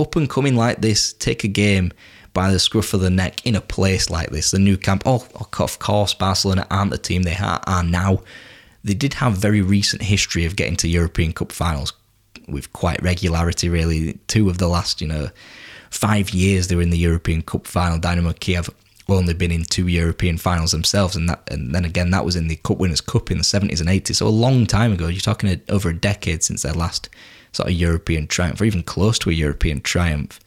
up 0.01 0.16
and 0.16 0.31
coming 0.31 0.55
like 0.55 0.81
this 0.81 1.12
take 1.12 1.44
a 1.44 1.48
game 1.48 1.92
by 2.33 2.53
the 2.53 2.59
scruff 2.59 2.94
of 2.94 3.01
the 3.01 3.11
neck 3.11 3.44
in 3.44 3.57
a 3.57 3.61
place 3.61 4.11
like 4.11 4.31
this, 4.31 4.53
the 4.53 4.59
Nou 4.59 4.77
Camp. 4.77 5.03
Oh, 5.05 5.27
of 5.35 5.79
course, 5.81 6.14
Barcelona 6.14 6.66
aren't 6.70 6.92
the 6.92 6.98
team 6.98 7.22
they 7.22 7.37
are 7.37 7.83
now. 7.83 8.22
They 8.85 8.94
did 8.94 9.14
have 9.14 9.37
very 9.37 9.61
recent 9.61 10.03
history 10.03 10.44
of 10.44 10.55
getting 10.55 10.77
to 10.77 10.88
European 10.88 11.33
Cup 11.33 11.51
finals 11.51 11.92
with 12.46 12.72
quite 12.72 13.03
regularity, 13.03 13.68
really. 13.68 14.20
Two 14.29 14.48
of 14.48 14.59
the 14.59 14.68
last, 14.68 15.01
you 15.01 15.09
know, 15.09 15.31
five 15.90 16.31
years 16.31 16.68
they 16.68 16.77
were 16.77 16.83
in 16.83 16.90
the 16.90 16.98
European 16.98 17.42
Cup 17.42 17.66
final. 17.66 17.98
Dynamo 17.98 18.33
Kiev 18.33 18.70
only 19.09 19.35
been 19.35 19.51
in 19.51 19.64
two 19.64 19.88
European 19.88 20.37
finals 20.37 20.72
themselves, 20.72 21.16
and 21.16 21.29
that, 21.29 21.42
and 21.51 21.74
then 21.74 21.85
again 21.85 22.11
that 22.11 22.24
was 22.24 22.37
in 22.37 22.48
the 22.48 22.57
Cup 22.57 22.79
Winners' 22.79 23.01
Cup 23.01 23.31
in 23.31 23.38
the 23.38 23.44
seventies 23.44 23.81
and 23.81 23.88
eighties. 23.88 24.18
So 24.18 24.27
a 24.27 24.29
long 24.29 24.66
time 24.66 24.92
ago. 24.92 25.09
You're 25.09 25.20
talking 25.20 25.61
over 25.68 25.88
a 25.88 25.96
decade 25.96 26.42
since 26.42 26.62
their 26.62 26.74
last 26.74 27.09
sort 27.53 27.68
of 27.68 27.74
European 27.74 28.27
triumph, 28.27 28.61
or 28.61 28.64
even 28.64 28.83
close 28.83 29.18
to 29.20 29.31
a 29.31 29.33
European 29.35 29.81
triumph. 29.81 30.40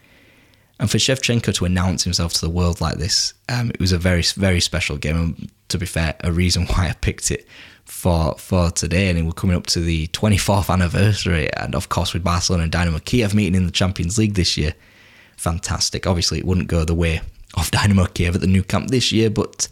And 0.79 0.89
for 0.89 0.97
Shevchenko 0.97 1.53
to 1.55 1.65
announce 1.65 2.03
himself 2.03 2.33
to 2.33 2.41
the 2.41 2.49
world 2.49 2.81
like 2.81 2.97
this, 2.97 3.35
um, 3.49 3.69
it 3.69 3.79
was 3.79 3.91
a 3.91 3.99
very, 3.99 4.23
very 4.23 4.59
special 4.59 4.97
game. 4.97 5.15
And 5.15 5.51
to 5.69 5.77
be 5.77 5.85
fair, 5.85 6.15
a 6.21 6.31
reason 6.31 6.65
why 6.67 6.89
I 6.89 6.93
picked 6.93 7.31
it 7.31 7.47
for 7.85 8.35
for 8.37 8.71
today. 8.71 9.09
And 9.09 9.25
we're 9.25 9.33
coming 9.33 9.55
up 9.55 9.67
to 9.67 9.79
the 9.79 10.07
24th 10.07 10.71
anniversary, 10.71 11.51
and 11.53 11.75
of 11.75 11.89
course 11.89 12.13
with 12.13 12.23
Barcelona 12.23 12.63
and 12.63 12.71
Dynamo 12.71 12.99
Kiev 12.99 13.33
meeting 13.33 13.55
in 13.55 13.65
the 13.65 13.71
Champions 13.71 14.17
League 14.17 14.35
this 14.35 14.57
year. 14.57 14.73
Fantastic. 15.41 16.05
Obviously, 16.05 16.37
it 16.37 16.45
wouldn't 16.45 16.67
go 16.67 16.85
the 16.85 16.93
way 16.93 17.19
of 17.55 17.71
Dynamo 17.71 18.05
Kiev 18.05 18.35
at 18.35 18.41
the 18.41 18.47
Nou 18.47 18.61
Camp 18.61 18.91
this 18.91 19.11
year, 19.11 19.27
but 19.27 19.67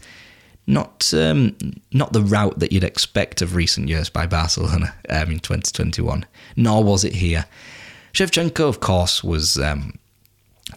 not 0.66 1.14
um, 1.14 1.56
not 1.92 2.12
the 2.12 2.22
route 2.22 2.58
that 2.58 2.72
you'd 2.72 2.82
expect 2.82 3.40
of 3.40 3.54
recent 3.54 3.88
years 3.88 4.10
by 4.10 4.26
Barcelona 4.26 4.92
um, 5.08 5.30
in 5.30 5.38
2021. 5.38 6.26
Nor 6.56 6.82
was 6.82 7.04
it 7.04 7.14
here. 7.14 7.46
Shevchenko, 8.12 8.68
of 8.68 8.80
course, 8.80 9.22
was 9.22 9.58
um, 9.58 9.96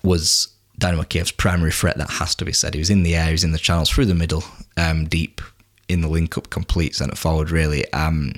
was 0.04 0.50
Dynamo 0.78 1.06
Kiev's 1.06 1.32
primary 1.32 1.72
threat. 1.72 1.98
That 1.98 2.12
has 2.12 2.36
to 2.36 2.46
be 2.46 2.54
said. 2.54 2.76
He 2.76 2.80
was 2.80 2.92
in 2.92 3.02
the 3.02 3.16
air, 3.16 3.26
he 3.26 3.32
was 3.32 3.44
in 3.44 3.52
the 3.52 3.58
channels, 3.58 3.90
through 3.90 4.06
the 4.06 4.14
middle, 4.14 4.44
um, 4.78 5.06
deep 5.06 5.42
in 5.90 6.02
the 6.02 6.08
link-up, 6.08 6.52
complete 6.52 6.94
centre 6.94 7.16
forward. 7.16 7.50
Really, 7.50 7.92
um, 7.94 8.34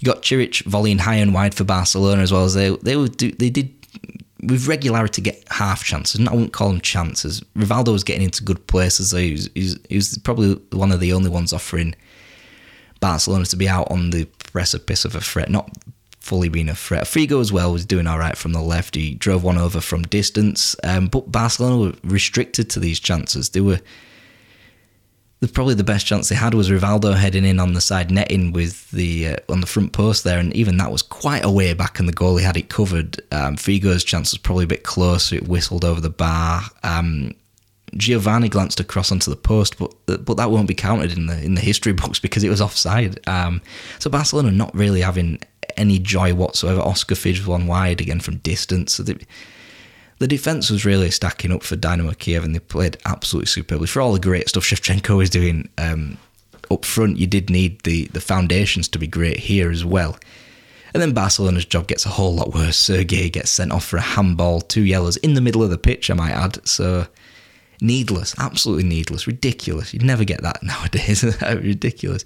you 0.00 0.12
got 0.12 0.20
Chirich 0.20 0.62
volleying 0.64 0.98
high 0.98 1.14
and 1.14 1.32
wide 1.32 1.54
for 1.54 1.64
Barcelona 1.64 2.20
as 2.20 2.32
well 2.32 2.44
as 2.44 2.52
they 2.52 2.68
they 2.68 3.02
do, 3.08 3.32
they 3.32 3.48
did 3.48 3.72
with 4.46 4.68
regularity 4.68 5.22
get 5.22 5.42
half 5.50 5.84
chances. 5.84 6.18
And 6.18 6.28
I 6.28 6.32
wouldn't 6.32 6.52
call 6.52 6.68
them 6.68 6.80
chances. 6.80 7.40
Rivaldo 7.56 7.92
was 7.92 8.04
getting 8.04 8.24
into 8.24 8.44
good 8.44 8.66
places. 8.66 9.12
He 9.12 9.32
was, 9.32 9.50
he 9.54 9.62
was, 9.62 9.78
he 9.88 9.96
was 9.96 10.18
probably 10.18 10.54
one 10.72 10.92
of 10.92 11.00
the 11.00 11.12
only 11.12 11.30
ones 11.30 11.52
offering 11.52 11.94
Barcelona 13.00 13.44
to 13.46 13.56
be 13.56 13.68
out 13.68 13.90
on 13.90 14.10
the 14.10 14.24
precipice 14.52 15.04
of 15.04 15.14
a 15.14 15.20
threat, 15.20 15.50
not 15.50 15.70
fully 16.20 16.48
being 16.48 16.68
a 16.68 16.74
threat. 16.74 17.04
Figo 17.04 17.40
as 17.40 17.52
well 17.52 17.72
was 17.72 17.84
doing 17.84 18.06
all 18.06 18.18
right 18.18 18.36
from 18.36 18.52
the 18.52 18.60
left. 18.60 18.94
He 18.94 19.14
drove 19.14 19.44
one 19.44 19.58
over 19.58 19.80
from 19.80 20.02
distance, 20.02 20.74
um, 20.82 21.06
but 21.06 21.30
Barcelona 21.30 21.76
were 21.78 21.92
restricted 22.02 22.68
to 22.70 22.80
these 22.80 22.98
chances. 22.98 23.50
They 23.50 23.60
were 23.60 23.80
the, 25.46 25.52
probably 25.52 25.74
the 25.74 25.84
best 25.84 26.06
chance 26.06 26.28
they 26.28 26.34
had 26.34 26.54
was 26.54 26.70
Rivaldo 26.70 27.14
heading 27.14 27.44
in 27.44 27.60
on 27.60 27.74
the 27.74 27.80
side 27.80 28.10
netting 28.10 28.52
with 28.52 28.90
the 28.90 29.28
uh, 29.28 29.36
on 29.48 29.60
the 29.60 29.66
front 29.66 29.92
post 29.92 30.24
there, 30.24 30.38
and 30.38 30.52
even 30.54 30.76
that 30.78 30.90
was 30.90 31.02
quite 31.02 31.44
a 31.44 31.50
way 31.50 31.72
back, 31.74 31.98
and 31.98 32.08
the 32.08 32.12
goalie 32.12 32.42
had 32.42 32.56
it 32.56 32.68
covered. 32.68 33.20
Um, 33.32 33.56
Figo's 33.56 34.04
chance 34.04 34.32
was 34.32 34.38
probably 34.38 34.64
a 34.64 34.68
bit 34.68 34.82
closer; 34.82 35.36
it 35.36 35.48
whistled 35.48 35.84
over 35.84 36.00
the 36.00 36.10
bar. 36.10 36.62
Um, 36.82 37.32
Giovanni 37.96 38.48
glanced 38.48 38.80
across 38.80 39.12
onto 39.12 39.30
the 39.30 39.36
post, 39.36 39.78
but 39.78 39.94
but 40.06 40.36
that 40.36 40.50
won't 40.50 40.68
be 40.68 40.74
counted 40.74 41.16
in 41.16 41.26
the 41.26 41.42
in 41.42 41.54
the 41.54 41.60
history 41.60 41.92
books 41.92 42.18
because 42.26 42.44
it 42.44 42.50
was 42.50 42.60
offside. 42.60 43.26
Um, 43.28 43.62
so 43.98 44.10
Barcelona 44.10 44.50
not 44.50 44.74
really 44.74 45.00
having 45.00 45.40
any 45.76 45.98
joy 45.98 46.34
whatsoever. 46.34 46.80
Oscar 46.80 47.14
Fidge 47.14 47.46
one 47.46 47.66
wide 47.66 48.00
again 48.00 48.20
from 48.20 48.36
distance. 48.38 48.94
So 48.94 49.02
they, 49.02 49.16
the 50.18 50.26
defence 50.26 50.70
was 50.70 50.84
really 50.84 51.10
stacking 51.10 51.52
up 51.52 51.62
for 51.62 51.76
Dynamo 51.76 52.12
Kiev 52.12 52.44
and 52.44 52.54
they 52.54 52.60
played 52.60 52.96
absolutely 53.04 53.46
superbly. 53.46 53.86
For 53.86 54.00
all 54.00 54.12
the 54.12 54.20
great 54.20 54.48
stuff 54.48 54.64
Shevchenko 54.64 55.22
is 55.22 55.30
doing 55.30 55.68
um, 55.78 56.16
up 56.70 56.84
front, 56.84 57.18
you 57.18 57.26
did 57.26 57.50
need 57.50 57.80
the, 57.82 58.06
the 58.08 58.20
foundations 58.20 58.88
to 58.88 58.98
be 58.98 59.06
great 59.06 59.38
here 59.38 59.70
as 59.70 59.84
well. 59.84 60.18
And 60.94 61.02
then 61.02 61.12
Barcelona's 61.12 61.66
job 61.66 61.88
gets 61.88 62.06
a 62.06 62.10
whole 62.10 62.34
lot 62.34 62.54
worse. 62.54 62.78
Sergi 62.78 63.28
gets 63.28 63.50
sent 63.50 63.72
off 63.72 63.84
for 63.84 63.98
a 63.98 64.02
handball, 64.02 64.62
two 64.62 64.84
yellows 64.84 65.18
in 65.18 65.34
the 65.34 65.42
middle 65.42 65.62
of 65.62 65.68
the 65.68 65.76
pitch, 65.76 66.10
I 66.10 66.14
might 66.14 66.32
add. 66.32 66.66
So 66.66 67.06
needless, 67.82 68.34
absolutely 68.38 68.84
needless, 68.84 69.26
ridiculous. 69.26 69.92
You'd 69.92 70.04
never 70.04 70.24
get 70.24 70.42
that 70.42 70.62
nowadays. 70.62 71.22
ridiculous. 71.42 72.24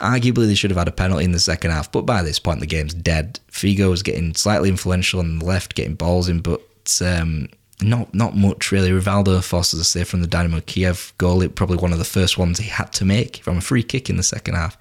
Arguably, 0.00 0.46
they 0.46 0.54
should 0.54 0.70
have 0.70 0.78
had 0.78 0.88
a 0.88 0.92
penalty 0.92 1.24
in 1.24 1.32
the 1.32 1.38
second 1.38 1.70
half, 1.70 1.92
but 1.92 2.06
by 2.06 2.22
this 2.22 2.38
point, 2.40 2.58
the 2.58 2.66
game's 2.66 2.94
dead. 2.94 3.38
Figo 3.52 3.90
was 3.90 4.02
getting 4.02 4.34
slightly 4.34 4.70
influential 4.70 5.20
on 5.20 5.38
the 5.38 5.44
left, 5.44 5.74
getting 5.74 5.94
balls 5.94 6.28
in, 6.28 6.40
but 6.40 6.62
um, 7.00 7.48
not 7.82 8.14
not 8.14 8.36
much 8.36 8.72
really. 8.72 8.90
Rivaldo 8.90 9.42
forces 9.42 9.80
a 9.80 9.84
save 9.84 10.08
from 10.08 10.20
the 10.20 10.26
Dynamo 10.26 10.60
Kiev 10.60 11.12
goal. 11.18 11.42
It 11.42 11.54
probably 11.54 11.78
one 11.78 11.92
of 11.92 11.98
the 11.98 12.04
first 12.04 12.38
ones 12.38 12.58
he 12.58 12.68
had 12.68 12.92
to 12.94 13.04
make 13.04 13.38
from 13.38 13.58
a 13.58 13.62
free 13.62 13.82
kick 13.82 14.10
in 14.10 14.16
the 14.16 14.22
second 14.22 14.54
half. 14.54 14.76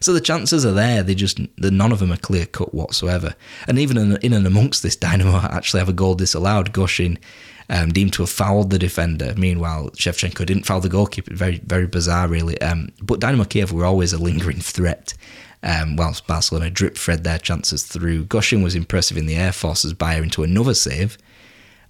So 0.00 0.12
the 0.12 0.20
chances 0.20 0.66
are 0.66 0.72
there. 0.72 1.02
They 1.02 1.14
just 1.14 1.40
none 1.58 1.92
of 1.92 1.98
them 1.98 2.12
are 2.12 2.18
clear 2.18 2.46
cut 2.46 2.74
whatsoever. 2.74 3.34
And 3.66 3.78
even 3.78 3.96
in, 3.96 4.16
in 4.18 4.32
and 4.32 4.46
amongst 4.46 4.82
this, 4.82 4.96
Dynamo 5.06 5.38
actually 5.38 5.80
have 5.80 5.88
a 5.88 5.94
goal 5.94 6.14
disallowed. 6.14 6.72
Gushin 6.72 7.18
um, 7.70 7.90
deemed 7.90 8.12
to 8.14 8.22
have 8.22 8.30
fouled 8.30 8.70
the 8.70 8.78
defender. 8.78 9.32
Meanwhile, 9.36 9.90
Shevchenko 9.90 10.44
didn't 10.44 10.66
foul 10.66 10.80
the 10.80 10.88
goalkeeper. 10.88 11.34
Very 11.34 11.58
very 11.64 11.86
bizarre, 11.86 12.28
really. 12.28 12.60
Um, 12.60 12.90
but 13.00 13.20
Dynamo 13.20 13.44
Kiev 13.44 13.72
were 13.72 13.86
always 13.86 14.12
a 14.12 14.18
lingering 14.18 14.60
threat. 14.60 15.14
Um, 15.62 15.96
whilst 15.96 16.26
Barcelona 16.26 16.68
drip 16.68 16.98
fed 16.98 17.24
their 17.24 17.38
chances 17.38 17.84
through. 17.84 18.26
Gushin 18.26 18.62
was 18.62 18.74
impressive 18.74 19.16
in 19.16 19.24
the 19.24 19.36
air, 19.36 19.50
forces 19.50 19.94
Bayer 19.94 20.22
into 20.22 20.42
another 20.42 20.74
save. 20.74 21.16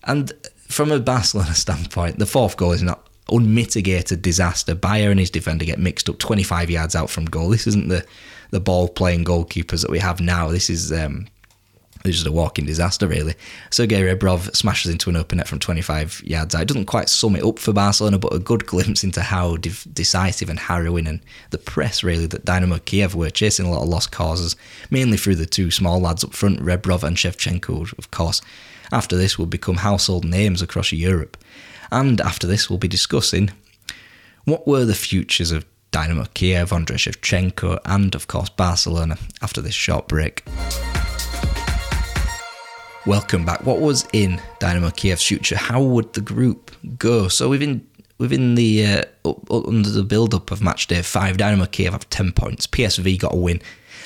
And 0.04 0.32
from 0.68 0.90
a 0.90 1.00
Barcelona 1.00 1.54
standpoint, 1.54 2.18
the 2.18 2.26
fourth 2.26 2.56
goal 2.56 2.72
is 2.72 2.82
not 2.82 3.06
unmitigated 3.30 4.22
disaster. 4.22 4.74
Bayer 4.74 5.10
and 5.10 5.18
his 5.18 5.30
defender 5.30 5.64
get 5.64 5.78
mixed 5.78 6.08
up 6.08 6.18
25 6.18 6.70
yards 6.70 6.94
out 6.94 7.10
from 7.10 7.24
goal. 7.24 7.48
This 7.48 7.66
isn't 7.66 7.88
the, 7.88 8.04
the 8.50 8.60
ball 8.60 8.88
playing 8.88 9.24
goalkeepers 9.24 9.80
that 9.82 9.90
we 9.90 9.98
have 9.98 10.20
now. 10.20 10.48
This 10.48 10.68
is 10.68 10.92
um, 10.92 11.26
it's 12.04 12.26
a 12.26 12.30
walking 12.30 12.66
disaster, 12.66 13.08
really. 13.08 13.34
Sergei 13.70 14.02
Rebrov 14.02 14.54
smashes 14.54 14.92
into 14.92 15.08
an 15.08 15.16
open 15.16 15.38
net 15.38 15.48
from 15.48 15.58
25 15.58 16.22
yards 16.22 16.54
out. 16.54 16.60
It 16.60 16.68
doesn't 16.68 16.84
quite 16.84 17.08
sum 17.08 17.34
it 17.34 17.42
up 17.42 17.58
for 17.58 17.72
Barcelona, 17.72 18.18
but 18.18 18.34
a 18.34 18.38
good 18.38 18.66
glimpse 18.66 19.04
into 19.04 19.22
how 19.22 19.56
de- 19.56 19.70
decisive 19.90 20.50
and 20.50 20.58
harrowing 20.58 21.06
and 21.06 21.20
the 21.48 21.56
press, 21.56 22.04
really, 22.04 22.26
that 22.26 22.44
Dynamo 22.44 22.78
Kiev 22.80 23.14
were 23.14 23.30
chasing 23.30 23.64
a 23.64 23.70
lot 23.70 23.82
of 23.82 23.88
lost 23.88 24.12
causes, 24.12 24.54
mainly 24.90 25.16
through 25.16 25.36
the 25.36 25.46
two 25.46 25.70
small 25.70 25.98
lads 25.98 26.22
up 26.22 26.34
front, 26.34 26.60
Rebrov 26.60 27.04
and 27.04 27.16
Shevchenko, 27.16 27.96
of 27.98 28.10
course 28.10 28.42
after 28.94 29.16
this 29.16 29.36
will 29.36 29.46
become 29.46 29.76
household 29.76 30.24
names 30.24 30.62
across 30.62 30.92
Europe. 30.92 31.36
And 31.90 32.20
after 32.20 32.46
this, 32.46 32.70
we'll 32.70 32.78
be 32.78 32.88
discussing 32.88 33.50
what 34.44 34.68
were 34.68 34.84
the 34.84 34.94
futures 34.94 35.50
of 35.50 35.66
Dynamo 35.90 36.26
Kiev, 36.34 36.72
Andrei 36.72 36.96
Shevchenko, 36.96 37.80
and 37.84 38.14
of 38.14 38.28
course 38.28 38.48
Barcelona 38.48 39.18
after 39.42 39.60
this 39.60 39.74
short 39.74 40.06
break. 40.06 40.44
Welcome 43.04 43.44
back. 43.44 43.66
What 43.66 43.80
was 43.80 44.06
in 44.12 44.40
Dynamo 44.60 44.90
Kiev's 44.90 45.24
future? 45.24 45.56
How 45.56 45.82
would 45.82 46.12
the 46.12 46.20
group 46.20 46.70
go? 46.96 47.26
So 47.26 47.48
within 47.48 47.86
within 48.18 48.54
the 48.54 48.86
uh, 49.24 49.34
under 49.50 49.90
the 49.90 50.04
build 50.04 50.34
up 50.34 50.52
of 50.52 50.62
match 50.62 50.86
day 50.86 51.02
five, 51.02 51.36
Dynamo 51.36 51.66
Kiev 51.66 51.92
have 51.92 52.08
ten 52.10 52.30
points. 52.30 52.68
PSV 52.68 53.18
got 53.18 53.34
a 53.34 53.36
win 53.36 53.60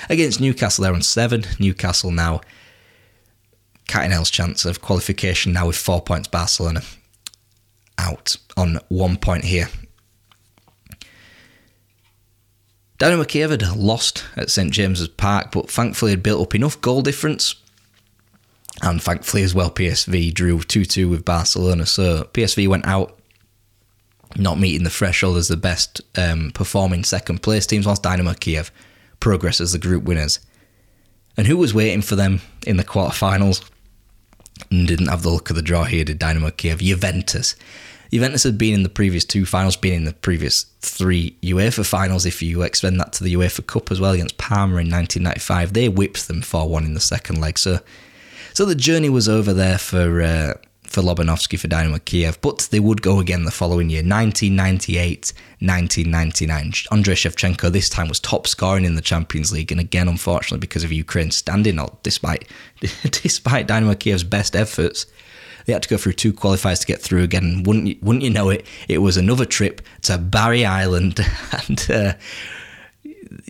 against 0.09 0.40
Newcastle. 0.40 0.83
They're 0.83 0.94
on 0.94 1.03
seven. 1.03 1.44
Newcastle 1.61 2.11
now 2.11 2.40
Catinel's 3.88 4.31
chance 4.31 4.64
of 4.64 4.81
qualification 4.81 5.53
now 5.53 5.66
with 5.66 5.77
four 5.77 6.01
points. 6.01 6.29
Barcelona 6.29 6.83
out 7.98 8.37
on 8.57 8.79
one 8.88 9.16
point 9.16 9.44
here. 9.44 9.68
Dynamo 12.98 13.24
Kiev 13.24 13.51
had 13.51 13.77
lost 13.77 14.24
at 14.37 14.51
St 14.51 14.72
James's 14.72 15.09
Park, 15.09 15.53
but 15.53 15.70
thankfully 15.70 16.12
had 16.12 16.22
built 16.22 16.42
up 16.42 16.55
enough 16.55 16.81
goal 16.81 17.01
difference. 17.01 17.55
And 18.83 19.03
thankfully, 19.03 19.42
as 19.42 19.55
well, 19.55 19.70
PSV 19.70 20.35
drew 20.35 20.61
2 20.61 20.85
2 20.85 21.09
with 21.09 21.24
Barcelona. 21.24 21.87
So 21.87 22.24
PSV 22.33 22.68
went 22.68 22.87
out 22.87 23.18
not 24.37 24.59
meeting 24.59 24.85
the 24.85 24.90
threshold 24.90 25.37
as 25.37 25.48
the 25.48 25.57
best 25.57 26.01
um, 26.16 26.51
performing 26.53 27.05
second 27.05 27.42
place 27.42 27.66
teams, 27.66 27.87
whilst 27.87 28.03
Dynamo 28.03 28.35
Kiev 28.35 28.70
progress 29.20 29.61
as 29.61 29.72
the 29.72 29.79
group 29.79 30.05
winners. 30.05 30.40
And 31.37 31.46
who 31.46 31.57
was 31.57 31.72
waiting 31.72 32.03
for 32.03 32.16
them 32.16 32.40
in 32.66 32.77
the 32.77 32.85
quarterfinals? 32.85 33.68
Didn't 34.70 35.08
have 35.08 35.22
the 35.22 35.30
luck 35.30 35.50
of 35.50 35.56
the 35.56 35.62
draw 35.62 35.84
here, 35.84 36.04
did 36.04 36.18
Dynamo 36.18 36.50
Kiev. 36.50 36.78
Juventus. 36.78 37.54
Juventus 38.10 38.44
had 38.44 38.56
been 38.56 38.74
in 38.74 38.82
the 38.82 38.88
previous 38.88 39.24
two 39.24 39.44
finals, 39.44 39.76
been 39.76 39.92
in 39.94 40.04
the 40.04 40.14
previous 40.14 40.64
three 40.80 41.36
UEFA 41.42 41.84
finals. 41.84 42.24
If 42.24 42.40
you 42.40 42.62
extend 42.62 42.98
that 43.00 43.12
to 43.14 43.24
the 43.24 43.34
UEFA 43.34 43.66
Cup 43.66 43.90
as 43.90 44.00
well 44.00 44.12
against 44.12 44.38
Parma 44.38 44.76
in 44.76 44.90
1995, 44.90 45.74
they 45.74 45.88
whipped 45.88 46.26
them 46.26 46.40
4 46.40 46.68
1 46.68 46.84
in 46.84 46.94
the 46.94 47.00
second 47.00 47.40
leg. 47.40 47.58
So, 47.58 47.80
so 48.54 48.64
the 48.64 48.74
journey 48.74 49.10
was 49.10 49.28
over 49.28 49.52
there 49.52 49.78
for 49.78 50.22
uh, 50.22 50.54
for 50.88 51.03
Lobanovsky 51.03 51.59
for 51.59 51.68
Dynamo 51.68 51.98
Kiev, 51.98 52.40
but 52.40 52.68
they 52.70 52.81
would 52.81 53.03
go 53.03 53.20
again 53.20 53.44
the 53.44 53.51
following 53.51 53.90
year, 53.90 54.01
1998, 54.01 55.33
1999. 55.61 56.72
Andrei 56.90 57.14
Shevchenko 57.14 57.70
this 57.70 57.88
time 57.88 58.09
was 58.09 58.18
top 58.18 58.46
scoring 58.46 58.85
in 58.85 58.94
the 58.94 59.03
Champions 59.03 59.53
League, 59.53 59.70
and 59.70 59.81
again, 59.81 60.09
unfortunately, 60.09 60.59
because 60.59 60.85
of 60.85 60.92
Ukraine's 60.92 61.37
standing, 61.37 61.79
despite 62.03 62.48
despite 63.03 63.66
Dynamo 63.66 63.94
Kiev's 63.94 64.24
best 64.24 64.57
efforts, 64.57 65.07
they 65.66 65.74
had 65.74 65.83
to 65.83 65.88
go 65.88 65.98
through 65.98 66.14
two 66.14 66.33
qualifiers 66.33 66.81
to 66.81 66.87
get 66.87 67.01
through 67.01 67.22
again. 67.22 67.62
Wouldn't 67.64 67.87
you, 67.87 67.96
wouldn't 68.01 68.24
you 68.24 68.31
know 68.31 68.48
it? 68.48 68.66
It 68.88 68.98
was 68.98 69.18
another 69.18 69.44
trip 69.44 69.83
to 70.03 70.16
Barry 70.16 70.64
Island, 70.64 71.20
and 71.68 71.90
uh, 71.90 72.14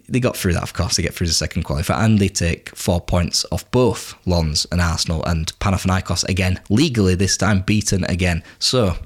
they 0.09 0.21
got 0.21 0.37
through 0.37 0.55
that, 0.55 0.63
of 0.63 0.73
course. 0.73 0.97
They 0.97 1.03
get 1.03 1.15
through 1.15 1.27
the 1.27 1.33
second 1.35 1.65
qualifier 1.65 2.03
and 2.03 2.19
they 2.19 2.29
take 2.29 2.75
four 2.75 3.01
points 3.01 3.45
off 3.53 3.71
both 3.71 4.15
Lens 4.27 4.67
and 4.73 4.81
Arsenal. 4.81 5.23
And 5.25 5.53
Panathinaikos, 5.59 6.27
again, 6.29 6.61
legally 6.71 7.15
this 7.15 7.37
time 7.37 7.61
beaten 7.61 8.05
again. 8.05 8.43
So, 8.59 8.97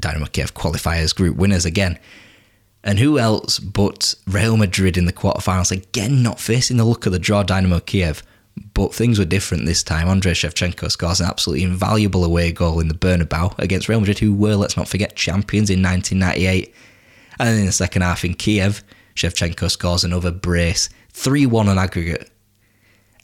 Dynamo 0.00 0.26
Kiev 0.26 0.54
qualifiers, 0.54 1.14
group 1.14 1.36
winners 1.36 1.64
again. 1.64 1.98
And 2.84 3.00
who 3.00 3.18
else 3.18 3.58
but 3.58 4.14
Real 4.26 4.56
Madrid 4.56 4.96
in 4.96 5.06
the 5.06 5.12
quarterfinals? 5.12 5.72
Again, 5.72 6.22
not 6.22 6.38
facing 6.38 6.76
the 6.76 6.84
luck 6.84 7.04
of 7.06 7.12
the 7.12 7.18
draw, 7.18 7.42
Dynamo 7.42 7.80
Kiev. 7.80 8.22
but 8.74 8.94
things 8.94 9.18
were 9.18 9.24
different 9.24 9.66
this 9.66 9.82
time. 9.82 10.08
Andrei 10.08 10.32
Shevchenko 10.32 10.90
scores 10.90 11.20
an 11.20 11.26
absolutely 11.26 11.64
invaluable 11.64 12.24
away 12.24 12.52
goal 12.52 12.80
in 12.80 12.88
the 12.88 12.94
Bernabeu 12.94 13.56
against 13.58 13.88
Real 13.88 14.00
Madrid, 14.00 14.20
who 14.20 14.32
were, 14.32 14.54
let's 14.54 14.76
not 14.76 14.88
forget, 14.88 15.16
champions 15.16 15.70
in 15.70 15.82
1998. 15.82 16.72
And 17.40 17.58
in 17.58 17.66
the 17.66 17.72
second 17.72 18.02
half 18.02 18.24
in 18.24 18.34
Kiev, 18.34 18.82
Shevchenko 19.18 19.70
scores 19.70 20.04
another 20.04 20.30
brace, 20.30 20.88
3 21.10 21.46
1 21.46 21.68
on 21.68 21.78
aggregate. 21.78 22.30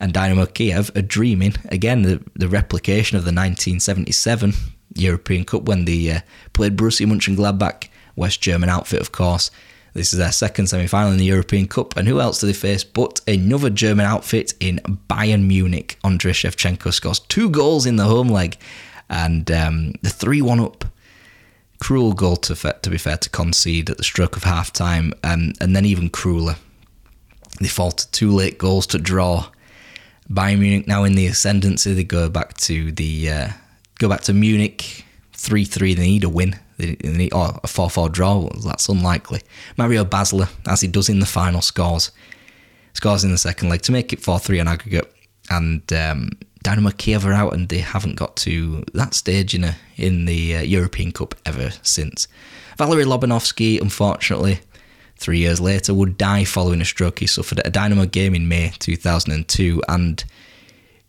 And 0.00 0.12
Dynamo 0.12 0.46
Kiev 0.46 0.90
are 0.96 1.02
dreaming, 1.02 1.54
again, 1.66 2.02
the, 2.02 2.22
the 2.34 2.48
replication 2.48 3.16
of 3.16 3.22
the 3.24 3.28
1977 3.28 4.52
European 4.94 5.44
Cup 5.44 5.62
when 5.62 5.84
they 5.84 6.10
uh, 6.10 6.20
played 6.52 6.76
Borussia 6.76 7.06
Mönchengladbach, 7.06 7.88
West 8.16 8.40
German 8.40 8.68
outfit, 8.68 9.00
of 9.00 9.12
course. 9.12 9.50
This 9.94 10.12
is 10.12 10.18
their 10.18 10.32
second 10.32 10.66
semi 10.66 10.88
final 10.88 11.12
in 11.12 11.18
the 11.18 11.24
European 11.24 11.68
Cup, 11.68 11.96
and 11.96 12.08
who 12.08 12.20
else 12.20 12.40
do 12.40 12.48
they 12.48 12.52
face 12.52 12.82
but 12.82 13.20
another 13.28 13.70
German 13.70 14.04
outfit 14.04 14.52
in 14.58 14.80
Bayern 15.08 15.46
Munich? 15.46 15.96
Andrei 16.02 16.32
Shevchenko 16.32 16.92
scores 16.92 17.20
two 17.20 17.48
goals 17.48 17.86
in 17.86 17.94
the 17.94 18.04
home 18.04 18.28
leg, 18.28 18.56
and 19.08 19.48
um, 19.52 19.92
the 20.02 20.10
3 20.10 20.42
1 20.42 20.58
up. 20.58 20.84
Cruel 21.84 22.14
goal 22.14 22.36
to, 22.36 22.54
to 22.54 22.88
be 22.88 22.96
fair 22.96 23.18
to 23.18 23.28
concede 23.28 23.90
at 23.90 23.98
the 23.98 24.04
stroke 24.04 24.38
of 24.38 24.44
half 24.44 24.72
time, 24.72 25.12
um, 25.22 25.52
and 25.60 25.76
then 25.76 25.84
even 25.84 26.08
crueler. 26.08 26.56
They 27.60 27.68
fall 27.68 27.90
to 27.90 28.10
two 28.10 28.32
late 28.32 28.56
goals 28.56 28.86
to 28.86 28.98
draw. 28.98 29.50
Bayern 30.30 30.60
Munich 30.60 30.88
now 30.88 31.04
in 31.04 31.14
the 31.14 31.26
ascendancy. 31.26 31.92
They 31.92 32.02
go 32.02 32.30
back 32.30 32.56
to 32.68 32.90
the 32.90 33.28
uh, 33.28 33.48
go 33.98 34.08
back 34.08 34.22
to 34.22 34.32
Munich 34.32 35.04
three 35.34 35.66
three. 35.66 35.92
They 35.92 36.06
need 36.06 36.24
a 36.24 36.30
win 36.30 36.58
They 36.78 36.96
need 37.02 37.34
or 37.34 37.60
a 37.62 37.66
4 37.66 37.90
4 37.90 38.08
draw, 38.08 38.48
that's 38.64 38.88
unlikely. 38.88 39.42
Mario 39.76 40.06
Basler, 40.06 40.48
as 40.66 40.80
he 40.80 40.88
does 40.88 41.10
in 41.10 41.20
the 41.20 41.26
final, 41.26 41.60
scores. 41.60 42.12
Scores 42.94 43.24
in 43.24 43.30
the 43.30 43.36
second 43.36 43.68
leg 43.68 43.82
to 43.82 43.92
make 43.92 44.10
it 44.14 44.20
4 44.20 44.38
3 44.38 44.60
on 44.60 44.68
aggregate. 44.68 45.12
And 45.50 45.92
um, 45.92 46.30
Dynamo 46.64 46.90
Kiev 46.90 47.26
are 47.26 47.32
out 47.32 47.52
and 47.52 47.68
they 47.68 47.78
haven't 47.78 48.16
got 48.16 48.36
to 48.36 48.84
that 48.94 49.12
stage 49.12 49.54
in, 49.54 49.64
a, 49.64 49.76
in 49.96 50.24
the 50.24 50.56
uh, 50.56 50.60
European 50.62 51.12
Cup 51.12 51.34
ever 51.44 51.70
since. 51.82 52.26
Valery 52.78 53.04
Lobanovsky, 53.04 53.80
unfortunately, 53.80 54.60
three 55.16 55.38
years 55.38 55.60
later, 55.60 55.92
would 55.92 56.16
die 56.16 56.44
following 56.44 56.80
a 56.80 56.84
stroke 56.84 57.18
he 57.18 57.26
suffered 57.26 57.60
at 57.60 57.66
a 57.66 57.70
Dynamo 57.70 58.06
game 58.06 58.34
in 58.34 58.48
May 58.48 58.72
2002. 58.78 59.82
And 59.88 60.24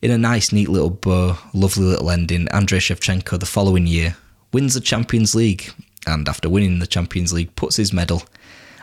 in 0.01 0.11
a 0.11 0.17
nice, 0.17 0.51
neat 0.51 0.67
little 0.67 0.89
bow, 0.89 1.37
lovely 1.53 1.85
little 1.85 2.11
ending, 2.11 2.49
Andrei 2.49 2.79
Shevchenko 2.79 3.39
the 3.39 3.45
following 3.45 3.87
year 3.87 4.17
wins 4.51 4.73
the 4.73 4.81
Champions 4.81 5.33
League, 5.33 5.71
and 6.05 6.27
after 6.27 6.49
winning 6.49 6.79
the 6.79 6.85
Champions 6.85 7.31
League, 7.31 7.55
puts 7.55 7.77
his 7.77 7.93
medal 7.93 8.23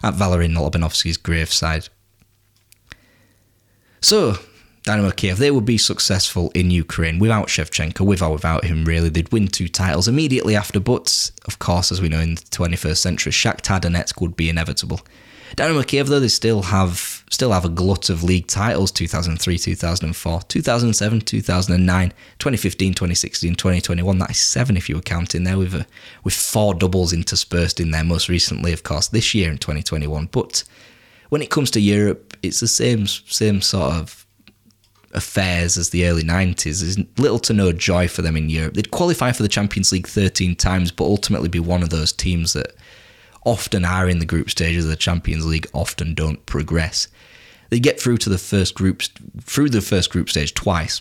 at 0.02 0.14
Valery 0.14 0.48
Lobanovsky's 0.48 1.18
graveside. 1.18 1.90
So, 4.00 4.38
Dynamo 4.84 5.12
Kiev, 5.12 5.38
they 5.38 5.52
would 5.52 5.64
be 5.64 5.78
successful 5.78 6.50
in 6.54 6.72
Ukraine 6.72 7.20
without 7.20 7.46
Shevchenko, 7.46 8.04
with 8.04 8.20
or 8.20 8.32
without 8.32 8.64
him, 8.64 8.84
really. 8.84 9.08
They'd 9.08 9.30
win 9.30 9.46
two 9.46 9.68
titles 9.68 10.08
immediately 10.08 10.56
after, 10.56 10.80
but 10.80 11.30
of 11.46 11.60
course, 11.60 11.92
as 11.92 12.00
we 12.00 12.08
know 12.08 12.18
in 12.18 12.34
the 12.34 12.40
21st 12.42 12.96
century, 12.96 13.32
Shakhtar 13.32 13.80
Donetsk 13.80 14.20
would 14.20 14.36
be 14.36 14.48
inevitable. 14.48 15.00
Dynamo 15.54 15.82
Kiev, 15.82 16.08
though, 16.08 16.18
they 16.18 16.28
still 16.28 16.62
have 16.62 17.24
still 17.30 17.52
have 17.52 17.64
a 17.64 17.68
glut 17.68 18.10
of 18.10 18.22
league 18.22 18.46
titles 18.46 18.90
2003, 18.90 19.56
2004, 19.56 20.42
2007, 20.42 21.20
2009, 21.20 22.08
2015, 22.38 22.94
2016, 22.94 23.54
2021. 23.54 24.18
That 24.18 24.30
is 24.30 24.38
seven 24.38 24.76
if 24.76 24.88
you 24.88 24.96
were 24.96 25.02
counting 25.02 25.44
there, 25.44 25.58
with, 25.58 25.74
a, 25.74 25.86
with 26.24 26.34
four 26.34 26.74
doubles 26.74 27.12
interspersed 27.12 27.80
in 27.80 27.90
there, 27.90 28.04
most 28.04 28.28
recently, 28.28 28.72
of 28.72 28.82
course, 28.82 29.08
this 29.08 29.34
year 29.34 29.50
in 29.50 29.58
2021. 29.58 30.26
But 30.26 30.64
when 31.28 31.40
it 31.40 31.50
comes 31.50 31.70
to 31.72 31.80
Europe, 31.80 32.36
it's 32.42 32.60
the 32.60 32.68
same, 32.68 33.06
same 33.06 33.60
sort 33.60 33.94
of 33.94 34.21
affairs 35.12 35.76
as 35.76 35.90
the 35.90 36.06
early 36.06 36.22
90s. 36.22 36.80
There's 36.80 36.98
little 37.18 37.38
to 37.40 37.52
no 37.52 37.72
joy 37.72 38.08
for 38.08 38.22
them 38.22 38.36
in 38.36 38.48
Europe. 38.48 38.74
They'd 38.74 38.90
qualify 38.90 39.32
for 39.32 39.42
the 39.42 39.48
Champions 39.48 39.92
League 39.92 40.06
13 40.06 40.56
times, 40.56 40.90
but 40.90 41.04
ultimately 41.04 41.48
be 41.48 41.60
one 41.60 41.82
of 41.82 41.90
those 41.90 42.12
teams 42.12 42.52
that 42.54 42.74
often 43.44 43.84
are 43.84 44.08
in 44.08 44.18
the 44.18 44.26
group 44.26 44.50
stages 44.50 44.84
of 44.84 44.90
the 44.90 44.96
Champions 44.96 45.44
League, 45.46 45.66
often 45.72 46.14
don't 46.14 46.44
progress. 46.46 47.08
They 47.70 47.80
get 47.80 48.00
through 48.00 48.18
to 48.18 48.30
the 48.30 48.38
first 48.38 48.74
group 48.74 49.02
through 49.40 49.70
the 49.70 49.80
first 49.80 50.10
group 50.10 50.28
stage 50.28 50.54
twice. 50.54 51.00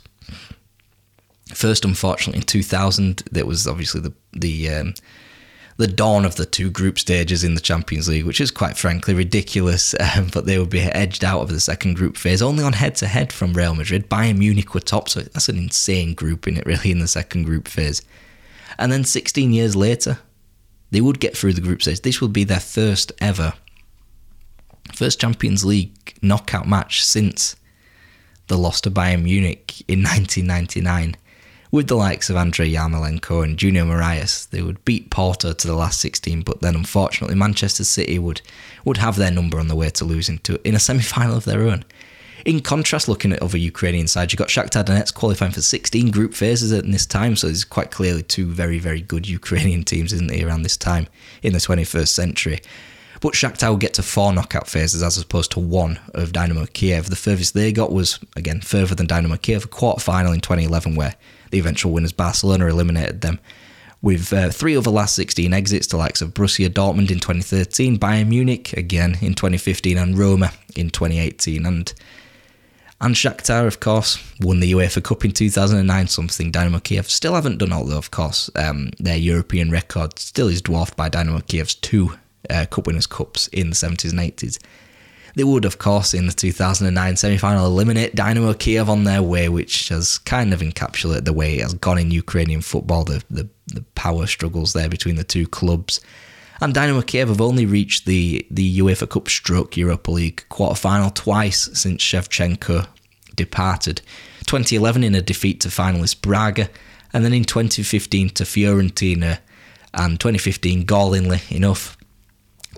First, 1.54 1.84
unfortunately, 1.84 2.40
in 2.40 2.46
2000, 2.46 3.24
that 3.32 3.46
was 3.46 3.68
obviously 3.68 4.02
the 4.02 4.14
the 4.32 4.70
um, 4.70 4.94
the 5.78 5.88
dawn 5.88 6.26
of 6.26 6.36
the 6.36 6.46
two 6.46 6.70
group 6.70 7.00
stages 7.00 7.44
in 7.44 7.56
the 7.56 7.62
Champions 7.62 8.08
League, 8.08 8.26
which 8.26 8.42
is 8.42 8.52
quite 8.52 8.78
frankly 8.78 9.14
ridiculous. 9.14 9.96
Um, 10.14 10.30
but 10.34 10.46
they 10.46 10.60
would 10.60 10.70
be 10.70 10.82
edged 10.82 11.24
out 11.24 11.40
of 11.40 11.50
the 11.50 11.62
second 11.62 11.94
group 11.96 12.18
phase 12.18 12.42
only 12.42 12.66
on 12.66 12.74
head 12.74 12.96
to 12.96 13.08
head 13.08 13.32
from 13.32 13.54
Real 13.54 13.74
Madrid. 13.74 14.10
Bayern 14.10 14.40
Munich 14.40 14.74
were 14.74 14.82
top, 14.82 15.08
so 15.08 15.22
that's 15.22 15.48
an 15.48 15.58
insane 15.58 16.14
group 16.16 16.50
in 16.50 16.58
it, 16.58 16.66
really, 16.66 16.92
in 16.92 17.00
the 17.00 17.08
second 17.08 17.44
group 17.44 17.68
phase. 17.70 18.02
And 18.78 18.92
then 18.92 19.06
16 19.06 19.54
years 19.54 19.74
later, 19.74 20.20
they 20.90 21.00
would 21.00 21.22
get 21.22 21.38
through 21.38 21.54
the 21.54 21.62
group 21.62 21.82
stage. 21.82 22.02
This 22.02 22.20
would 22.20 22.34
be 22.34 22.44
their 22.44 22.60
first 22.60 23.14
ever, 23.22 23.54
first 24.94 25.22
Champions 25.22 25.64
League 25.64 26.18
knockout 26.22 26.68
match 26.68 27.06
since 27.06 27.56
the 28.48 28.58
loss 28.58 28.82
to 28.82 28.92
Bayern 28.92 29.24
Munich 29.24 29.82
in 29.88 30.00
1999. 30.04 31.16
With 31.72 31.88
the 31.88 31.96
likes 31.96 32.30
of 32.30 32.36
Andrei 32.36 32.70
Yarmolenko 32.70 33.46
and 33.46 33.58
Junior 33.58 33.86
Moraes, 33.86 34.50
they 34.50 34.62
would 34.62 34.84
beat 34.84 35.10
Porto 35.10 35.54
to 35.54 35.68
the 35.68 35.74
last 35.74 36.02
16, 36.02 36.42
but 36.42 36.60
then 36.60 36.76
unfortunately 36.76 37.38
Manchester 37.38 37.86
City 37.86 38.20
would, 38.20 38.42
would 38.84 38.98
have 38.98 39.16
their 39.16 39.32
number 39.32 39.58
on 39.58 39.70
the 39.70 39.76
way 39.76 39.90
to 39.92 40.04
losing 40.04 40.40
to 40.40 40.60
in 40.68 40.76
a 40.76 40.80
semi-final 40.80 41.38
of 41.38 41.46
their 41.46 41.62
own. 41.62 41.86
In 42.44 42.60
contrast, 42.60 43.08
looking 43.08 43.32
at 43.32 43.42
other 43.42 43.58
Ukrainian 43.58 44.10
sides, 44.10 44.34
you've 44.34 44.40
got 44.40 44.50
Shakhtar 44.50 44.84
Donetsk 44.84 45.14
qualifying 45.14 45.54
for 45.54 45.62
16 45.62 46.12
group 46.12 46.34
phases 46.34 46.74
at 46.74 46.86
this 46.92 47.06
time, 47.06 47.38
so 47.38 47.48
there's 47.48 47.64
quite 47.64 47.90
clearly 47.90 48.24
two 48.24 48.48
very, 48.48 48.78
very 48.78 49.00
good 49.00 49.30
Ukrainian 49.30 49.86
teams, 49.86 50.12
isn't 50.12 50.28
there, 50.28 50.46
around 50.46 50.64
this 50.64 50.76
time 50.76 51.08
in 51.42 51.54
the 51.54 51.60
21st 51.60 52.10
century. 52.10 52.60
But 53.22 53.34
Shakhtar 53.34 53.70
will 53.70 53.78
get 53.78 53.94
to 53.94 54.04
four 54.04 54.34
knockout 54.34 54.68
phases 54.68 55.04
as 55.04 55.18
opposed 55.18 55.52
to 55.52 55.60
one 55.60 56.00
of 56.16 56.34
Dynamo 56.34 56.66
Kiev. 56.66 57.10
The 57.10 57.16
furthest 57.16 57.54
they 57.54 57.72
got 57.72 57.94
was, 57.94 58.20
again, 58.36 58.60
further 58.60 58.96
than 58.96 59.06
Dynamo 59.06 59.38
Kiev, 59.38 59.66
a 59.66 59.68
quarter 59.68 60.02
final 60.02 60.34
in 60.34 60.42
2011, 60.42 60.96
where 60.96 61.16
the 61.52 61.60
eventual 61.60 61.92
winners 61.92 62.12
Barcelona 62.12 62.68
eliminated 62.68 63.22
them. 63.22 63.40
With 64.02 64.34
uh, 64.34 64.50
three 64.50 64.74
of 64.74 64.84
the 64.84 64.92
last 64.92 65.16
16 65.16 65.54
exits, 65.54 65.88
the 65.88 65.98
likes 65.98 66.22
of 66.22 66.34
Borussia 66.34 66.70
Dortmund 66.70 67.12
in 67.12 67.20
2013, 67.20 68.00
Bayern 68.00 68.30
Munich 68.30 68.74
again 68.74 69.18
in 69.22 69.36
2015, 69.36 69.98
and 69.98 70.18
Roma 70.18 70.52
in 70.76 70.90
2018. 70.90 71.66
And 71.66 71.94
and 73.00 73.16
Shakhtar, 73.16 73.66
of 73.66 73.80
course, 73.80 74.20
won 74.42 74.60
the 74.60 74.74
UEFA 74.74 75.04
Cup 75.04 75.26
in 75.26 75.32
2009, 75.32 76.08
something 76.08 76.52
Dynamo 76.52 76.80
Kiev 76.80 77.10
still 77.10 77.34
haven't 77.34 77.58
done, 77.58 77.74
although, 77.74 77.98
of 77.98 78.12
course, 78.12 78.52
um, 78.56 78.92
their 79.00 79.18
European 79.18 79.72
record 79.72 80.20
still 80.20 80.48
is 80.48 80.62
dwarfed 80.62 80.96
by 80.96 81.10
Dynamo 81.10 81.40
Kiev's 81.40 81.74
two 81.74 82.14
uh, 82.52 82.68
Cup 82.70 82.86
Winners' 82.86 83.08
Cups 83.08 83.48
in 83.48 83.72
the 83.72 83.76
70s 83.76 84.12
and 84.12 84.20
80s. 84.20 84.60
They 85.36 85.44
would, 85.44 85.66
of 85.66 85.78
course, 85.78 86.14
in 86.14 86.28
the 86.28 86.34
2009 86.34 87.16
semi 87.16 87.38
final 87.38 87.66
eliminate 87.66 88.16
Dynamo 88.16 88.54
Kiev 88.54 88.90
on 88.90 89.06
their 89.06 89.24
way, 89.24 89.48
which 89.50 89.90
has 89.90 90.18
kind 90.18 90.54
of 90.54 90.60
encapsulated 90.60 91.26
the 91.26 91.34
way 91.34 91.56
it 91.56 91.62
has 91.62 91.74
gone 91.74 91.98
in 91.98 92.12
Ukrainian 92.12 92.62
football, 92.62 93.04
the, 93.04 93.24
the, 93.30 93.48
the 93.68 93.82
power 93.96 94.28
struggles 94.28 94.74
there 94.74 94.90
between 94.90 95.16
the 95.16 95.24
two 95.24 95.48
clubs. 95.48 96.02
And 96.60 96.74
Dynamo 96.74 97.02
Kiev 97.02 97.30
have 97.30 97.42
only 97.42 97.66
reached 97.66 98.06
the, 98.06 98.46
the 98.52 98.80
UEFA 98.80 99.10
Cup 99.10 99.30
stroke 99.30 99.78
Europa 99.78 100.12
League 100.12 100.46
quarter 100.50 100.76
final 100.76 101.10
twice 101.10 101.70
since 101.74 102.04
Shevchenko 102.04 102.88
departed. 103.36 104.02
2011 104.46 105.04
in 105.04 105.16
a 105.16 105.22
defeat 105.22 105.60
to 105.62 105.70
finalist 105.70 106.22
Braga, 106.22 106.70
and 107.14 107.26
then 107.26 107.34
in 107.34 107.46
2015 107.46 108.30
to 108.30 108.44
Fiorentina, 108.44 109.40
and 109.94 110.20
2015 110.20 110.84
gallingly 110.86 111.42
enough. 111.50 111.98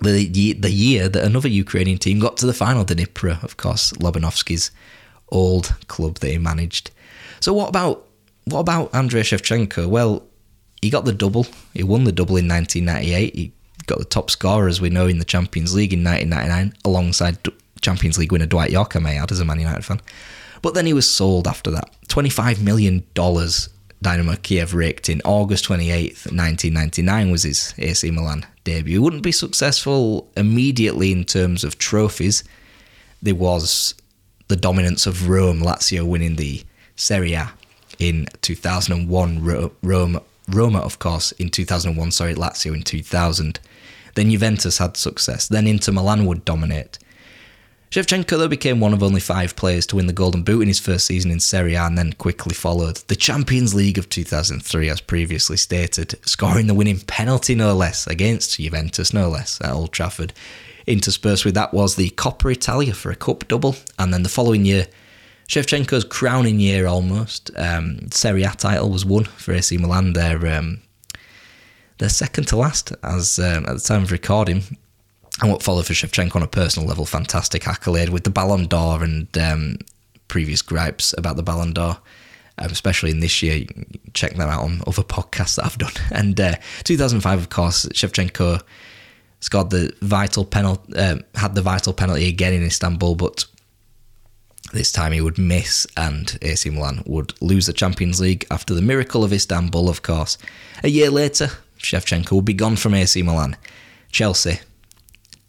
The, 0.04 0.52
the 0.52 0.70
year 0.70 1.08
that 1.08 1.24
another 1.24 1.48
Ukrainian 1.48 1.98
team 1.98 2.18
got 2.18 2.36
to 2.38 2.46
the 2.46 2.52
final, 2.52 2.84
Dnipro, 2.84 3.42
of 3.42 3.56
course, 3.56 3.92
Lobanovsky's 3.92 4.70
old 5.30 5.74
club 5.88 6.18
that 6.18 6.30
he 6.30 6.38
managed. 6.38 6.90
So 7.40 7.52
what 7.52 7.68
about 7.68 8.06
what 8.44 8.60
about 8.60 8.94
Andrei 8.94 9.22
Shevchenko? 9.22 9.88
Well, 9.88 10.22
he 10.82 10.90
got 10.90 11.06
the 11.06 11.12
double. 11.12 11.46
He 11.72 11.82
won 11.82 12.04
the 12.04 12.12
double 12.12 12.36
in 12.36 12.46
1998. 12.46 13.34
He 13.34 13.52
got 13.86 13.98
the 13.98 14.04
top 14.04 14.30
scorer, 14.30 14.68
as 14.68 14.80
we 14.80 14.90
know, 14.90 15.06
in 15.06 15.18
the 15.18 15.24
Champions 15.24 15.74
League 15.74 15.92
in 15.92 16.04
1999, 16.04 16.78
alongside 16.84 17.38
Champions 17.80 18.18
League 18.18 18.32
winner 18.32 18.46
Dwight 18.46 18.70
Yorke, 18.70 18.96
I 18.96 18.98
may 18.98 19.18
add, 19.18 19.32
as 19.32 19.40
a 19.40 19.44
Man 19.44 19.60
United 19.60 19.84
fan. 19.84 20.00
But 20.62 20.74
then 20.74 20.86
he 20.86 20.92
was 20.92 21.10
sold 21.10 21.46
after 21.46 21.70
that. 21.72 21.90
$25 22.08 22.62
million 22.62 23.04
Dynamo 24.04 24.36
Kiev 24.36 24.74
raked 24.74 25.08
in 25.08 25.22
August 25.24 25.64
28th, 25.64 26.30
1999 26.30 27.30
was 27.30 27.44
his 27.44 27.72
AC 27.78 28.10
Milan 28.10 28.44
debut. 28.62 29.00
Wouldn't 29.00 29.22
be 29.22 29.32
successful 29.32 30.30
immediately 30.36 31.10
in 31.10 31.24
terms 31.24 31.64
of 31.64 31.78
trophies. 31.78 32.44
There 33.22 33.34
was 33.34 33.94
the 34.48 34.56
dominance 34.56 35.06
of 35.06 35.30
Rome, 35.30 35.60
Lazio 35.60 36.06
winning 36.06 36.36
the 36.36 36.62
Serie 36.96 37.32
A 37.32 37.54
in 37.98 38.28
2001, 38.42 39.72
Rome 39.82 40.20
Roma, 40.48 40.78
of 40.80 40.98
course, 40.98 41.32
in 41.32 41.48
2001, 41.48 42.10
sorry, 42.10 42.34
Lazio 42.34 42.74
in 42.74 42.82
2000. 42.82 43.58
Then 44.14 44.30
Juventus 44.30 44.76
had 44.76 44.98
success. 44.98 45.48
Then 45.48 45.66
Inter 45.66 45.92
Milan 45.92 46.26
would 46.26 46.44
dominate. 46.44 46.98
Shevchenko, 47.94 48.38
though, 48.38 48.48
became 48.48 48.80
one 48.80 48.92
of 48.92 49.04
only 49.04 49.20
five 49.20 49.54
players 49.54 49.86
to 49.86 49.94
win 49.94 50.08
the 50.08 50.12
Golden 50.12 50.42
Boot 50.42 50.62
in 50.62 50.66
his 50.66 50.80
first 50.80 51.06
season 51.06 51.30
in 51.30 51.38
Serie 51.38 51.74
A 51.74 51.84
and 51.84 51.96
then 51.96 52.12
quickly 52.14 52.52
followed 52.52 52.96
the 53.06 53.14
Champions 53.14 53.72
League 53.72 53.98
of 53.98 54.08
2003, 54.08 54.88
as 54.88 55.00
previously 55.00 55.56
stated, 55.56 56.18
scoring 56.26 56.66
the 56.66 56.74
winning 56.74 56.98
penalty, 56.98 57.54
no 57.54 57.72
less, 57.72 58.08
against 58.08 58.56
Juventus, 58.56 59.14
no 59.14 59.28
less, 59.28 59.60
at 59.60 59.70
Old 59.70 59.92
Trafford. 59.92 60.32
Interspersed 60.88 61.44
with 61.44 61.54
that 61.54 61.72
was 61.72 61.94
the 61.94 62.10
Coppa 62.10 62.50
Italia 62.50 62.94
for 62.94 63.12
a 63.12 63.14
cup 63.14 63.46
double, 63.46 63.76
and 63.96 64.12
then 64.12 64.24
the 64.24 64.28
following 64.28 64.64
year, 64.64 64.88
Shevchenko's 65.46 66.02
crowning 66.02 66.58
year 66.58 66.88
almost. 66.88 67.52
Um, 67.56 68.10
Serie 68.10 68.42
A 68.42 68.50
title 68.56 68.90
was 68.90 69.04
won 69.04 69.22
for 69.22 69.52
AC 69.52 69.78
Milan. 69.78 70.14
Their 70.14 70.44
um, 70.58 70.82
their 71.98 72.08
second 72.08 72.48
to 72.48 72.56
last, 72.56 72.92
as 73.04 73.38
um, 73.38 73.66
at 73.66 73.74
the 73.74 73.84
time 73.86 74.02
of 74.02 74.10
recording, 74.10 74.64
and 75.40 75.50
what 75.50 75.62
followed 75.62 75.86
for 75.86 75.94
Shevchenko 75.94 76.36
on 76.36 76.42
a 76.42 76.48
personal 76.48 76.88
level, 76.88 77.06
fantastic 77.06 77.66
accolade 77.66 78.10
with 78.10 78.24
the 78.24 78.30
Ballon 78.30 78.66
d'Or 78.66 79.02
and 79.02 79.36
um, 79.38 79.76
previous 80.28 80.62
gripes 80.62 81.14
about 81.18 81.36
the 81.36 81.42
Ballon 81.42 81.72
d'Or, 81.72 81.98
um, 82.58 82.70
especially 82.70 83.10
in 83.10 83.20
this 83.20 83.42
year. 83.42 83.66
Check 84.12 84.34
that 84.36 84.48
out 84.48 84.62
on 84.62 84.82
other 84.86 85.02
podcasts 85.02 85.56
that 85.56 85.64
I've 85.64 85.78
done. 85.78 85.92
And 86.12 86.40
uh, 86.40 86.54
2005, 86.84 87.38
of 87.38 87.50
course, 87.50 87.86
Shevchenko 87.86 88.62
scored 89.40 89.70
the 89.70 89.92
vital 90.02 90.44
penalty, 90.44 90.94
uh, 90.96 91.16
had 91.34 91.54
the 91.54 91.62
vital 91.62 91.92
penalty 91.92 92.28
again 92.28 92.52
in 92.52 92.62
Istanbul, 92.62 93.16
but 93.16 93.44
this 94.72 94.92
time 94.92 95.12
he 95.12 95.20
would 95.20 95.38
miss, 95.38 95.86
and 95.96 96.38
AC 96.42 96.70
Milan 96.70 97.02
would 97.06 97.34
lose 97.42 97.66
the 97.66 97.72
Champions 97.72 98.20
League 98.20 98.46
after 98.50 98.72
the 98.72 98.82
miracle 98.82 99.24
of 99.24 99.32
Istanbul, 99.32 99.88
of 99.88 100.02
course. 100.02 100.38
A 100.82 100.88
year 100.88 101.10
later, 101.10 101.50
Shevchenko 101.78 102.32
would 102.32 102.44
be 102.44 102.54
gone 102.54 102.76
from 102.76 102.94
AC 102.94 103.20
Milan. 103.22 103.56
Chelsea 104.10 104.60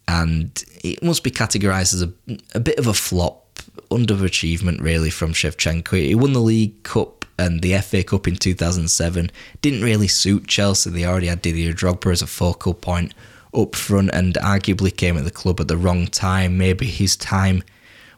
and 0.08 0.64
it 0.84 1.02
must 1.02 1.24
be 1.24 1.30
categorised 1.30 1.94
as 1.94 2.02
a, 2.02 2.12
a 2.54 2.60
bit 2.60 2.78
of 2.78 2.86
a 2.86 2.94
flop, 2.94 3.58
underachievement 3.90 4.80
really 4.80 5.10
from 5.10 5.32
Shevchenko. 5.32 5.98
He 5.98 6.14
won 6.14 6.32
the 6.32 6.40
League 6.40 6.82
Cup 6.82 7.24
and 7.38 7.60
the 7.60 7.76
FA 7.78 8.02
Cup 8.02 8.26
in 8.26 8.36
2007. 8.36 9.30
Didn't 9.60 9.82
really 9.82 10.08
suit 10.08 10.46
Chelsea. 10.46 10.90
They 10.90 11.04
already 11.04 11.26
had 11.26 11.42
Didier 11.42 11.72
Drogba 11.72 12.12
as 12.12 12.22
a 12.22 12.26
focal 12.26 12.74
point 12.74 13.14
up 13.54 13.74
front 13.74 14.10
and 14.12 14.34
arguably 14.34 14.94
came 14.94 15.16
at 15.16 15.24
the 15.24 15.30
club 15.30 15.60
at 15.60 15.68
the 15.68 15.76
wrong 15.76 16.06
time. 16.06 16.58
Maybe 16.58 16.86
his 16.86 17.16
time 17.16 17.62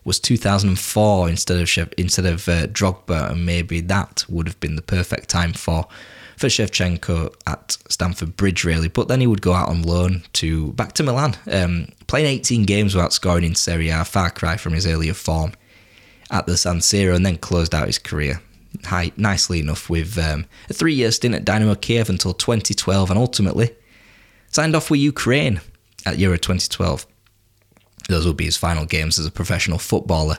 was 0.05 0.19
2004 0.21 1.29
instead 1.29 1.61
of 1.61 1.93
instead 1.97 2.27
of 2.27 2.49
uh, 2.49 2.67
Drogba, 2.67 3.33
and 3.33 3.45
maybe 3.47 3.81
that 3.81 4.25
would 4.29 4.47
have 4.47 4.59
been 4.61 4.77
the 4.77 4.83
perfect 4.83 5.29
time 5.29 5.53
for 5.53 5.87
for 6.39 6.47
Shevchenko 6.47 7.35
at 7.47 7.77
Stamford 7.89 8.37
Bridge, 8.37 8.65
really. 8.65 8.89
But 8.89 9.09
then 9.09 9.21
he 9.21 9.27
would 9.27 9.43
go 9.43 9.53
out 9.53 9.69
on 9.69 9.83
loan 9.83 10.23
to 10.35 10.73
back 10.73 10.93
to 10.95 11.03
Milan, 11.03 11.37
um, 11.51 11.89
playing 12.07 12.27
18 12.27 12.65
games 12.65 12.95
without 12.95 13.13
scoring 13.13 13.45
in 13.45 13.55
Serie 13.55 13.89
A, 13.89 14.05
far 14.05 14.31
cry 14.31 14.57
from 14.57 14.73
his 14.73 14.87
earlier 14.87 15.15
form 15.15 15.53
at 16.31 16.47
the 16.47 16.57
San 16.57 16.79
Siro, 16.79 17.15
and 17.15 17.27
then 17.27 17.37
closed 17.37 17.75
out 17.75 17.87
his 17.87 17.99
career 17.99 18.41
high, 18.85 19.13
nicely 19.17 19.61
enough 19.61 19.91
with 19.91 20.17
um, 20.19 20.47
a 20.69 20.73
three-year 20.73 21.11
stint 21.11 21.35
at 21.35 21.45
Dynamo 21.45 21.75
Kiev 21.75 22.09
until 22.09 22.33
2012, 22.33 23.11
and 23.11 23.19
ultimately 23.19 23.75
signed 24.51 24.77
off 24.77 24.91
with 24.91 25.01
Ukraine 25.01 25.61
at 26.07 26.19
Euro 26.19 26.37
2012. 26.37 27.07
Those 28.09 28.25
will 28.25 28.35
be 28.35 28.47
his 28.47 28.57
final 28.57 28.87
games 28.87 29.19
as 29.19 29.27
a 29.27 29.31
professional 29.31 29.79
footballer. 29.79 30.39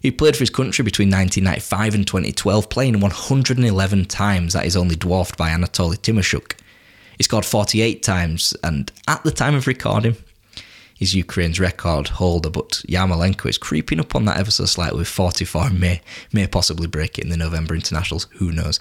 He 0.00 0.10
played 0.10 0.34
for 0.34 0.40
his 0.40 0.50
country 0.50 0.82
between 0.82 1.10
1995 1.10 1.94
and 1.94 2.06
2012, 2.06 2.70
playing 2.70 3.00
111 3.00 4.04
times. 4.06 4.54
That 4.54 4.64
is 4.64 4.76
only 4.76 4.96
dwarfed 4.96 5.36
by 5.36 5.50
Anatoly 5.50 5.98
Tymoshchuk. 5.98 6.54
He 7.18 7.24
scored 7.24 7.44
48 7.44 8.02
times, 8.02 8.54
and 8.64 8.90
at 9.06 9.22
the 9.24 9.30
time 9.30 9.54
of 9.54 9.66
recording, 9.66 10.16
he's 10.94 11.14
Ukraine's 11.14 11.60
record 11.60 12.08
holder. 12.08 12.48
But 12.48 12.82
Yarmolenko 12.88 13.50
is 13.50 13.58
creeping 13.58 14.00
up 14.00 14.14
on 14.14 14.24
that 14.24 14.38
ever 14.38 14.50
so 14.50 14.64
slightly 14.64 15.00
with 15.00 15.08
44 15.08 15.66
and 15.66 15.80
may, 15.80 16.00
may 16.32 16.46
possibly 16.46 16.86
break 16.86 17.18
it 17.18 17.24
in 17.24 17.30
the 17.30 17.36
November 17.36 17.74
internationals. 17.74 18.26
Who 18.36 18.52
knows? 18.52 18.80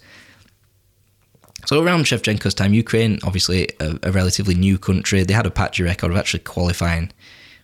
So 1.66 1.84
around 1.84 2.06
Shevchenko's 2.06 2.54
time, 2.54 2.74
Ukraine, 2.74 3.20
obviously 3.24 3.68
a, 3.82 4.00
a, 4.04 4.12
relatively 4.14 4.56
new 4.56 4.78
country, 4.78 5.24
they 5.24 5.34
had 5.34 5.46
a 5.46 5.52
patchy 5.52 5.84
record 5.84 6.12
of 6.12 6.18
actually 6.18 6.40
qualifying 6.40 7.12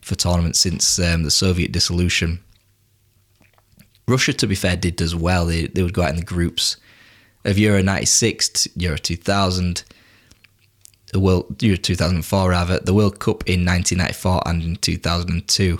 for 0.01 0.15
tournaments 0.15 0.59
since 0.59 0.99
um, 0.99 1.23
the 1.23 1.31
Soviet 1.31 1.71
dissolution. 1.71 2.43
Russia, 4.07 4.33
to 4.33 4.47
be 4.47 4.55
fair, 4.55 4.75
did 4.75 5.01
as 5.01 5.15
well. 5.15 5.45
They, 5.45 5.67
they 5.67 5.83
would 5.83 5.93
go 5.93 6.03
out 6.03 6.11
in 6.11 6.15
the 6.17 6.23
groups 6.23 6.77
of 7.43 7.57
Euro 7.57 7.81
96, 7.81 8.67
Euro 8.75 8.97
2000, 8.97 9.83
the 11.13 11.19
World 11.19 11.61
Euro 11.61 11.77
2004 11.77 12.49
rather, 12.49 12.79
the 12.79 12.93
World 12.93 13.19
Cup 13.19 13.47
in 13.47 13.65
1994 13.65 14.41
and 14.45 14.63
in 14.63 14.75
2002. 14.77 15.79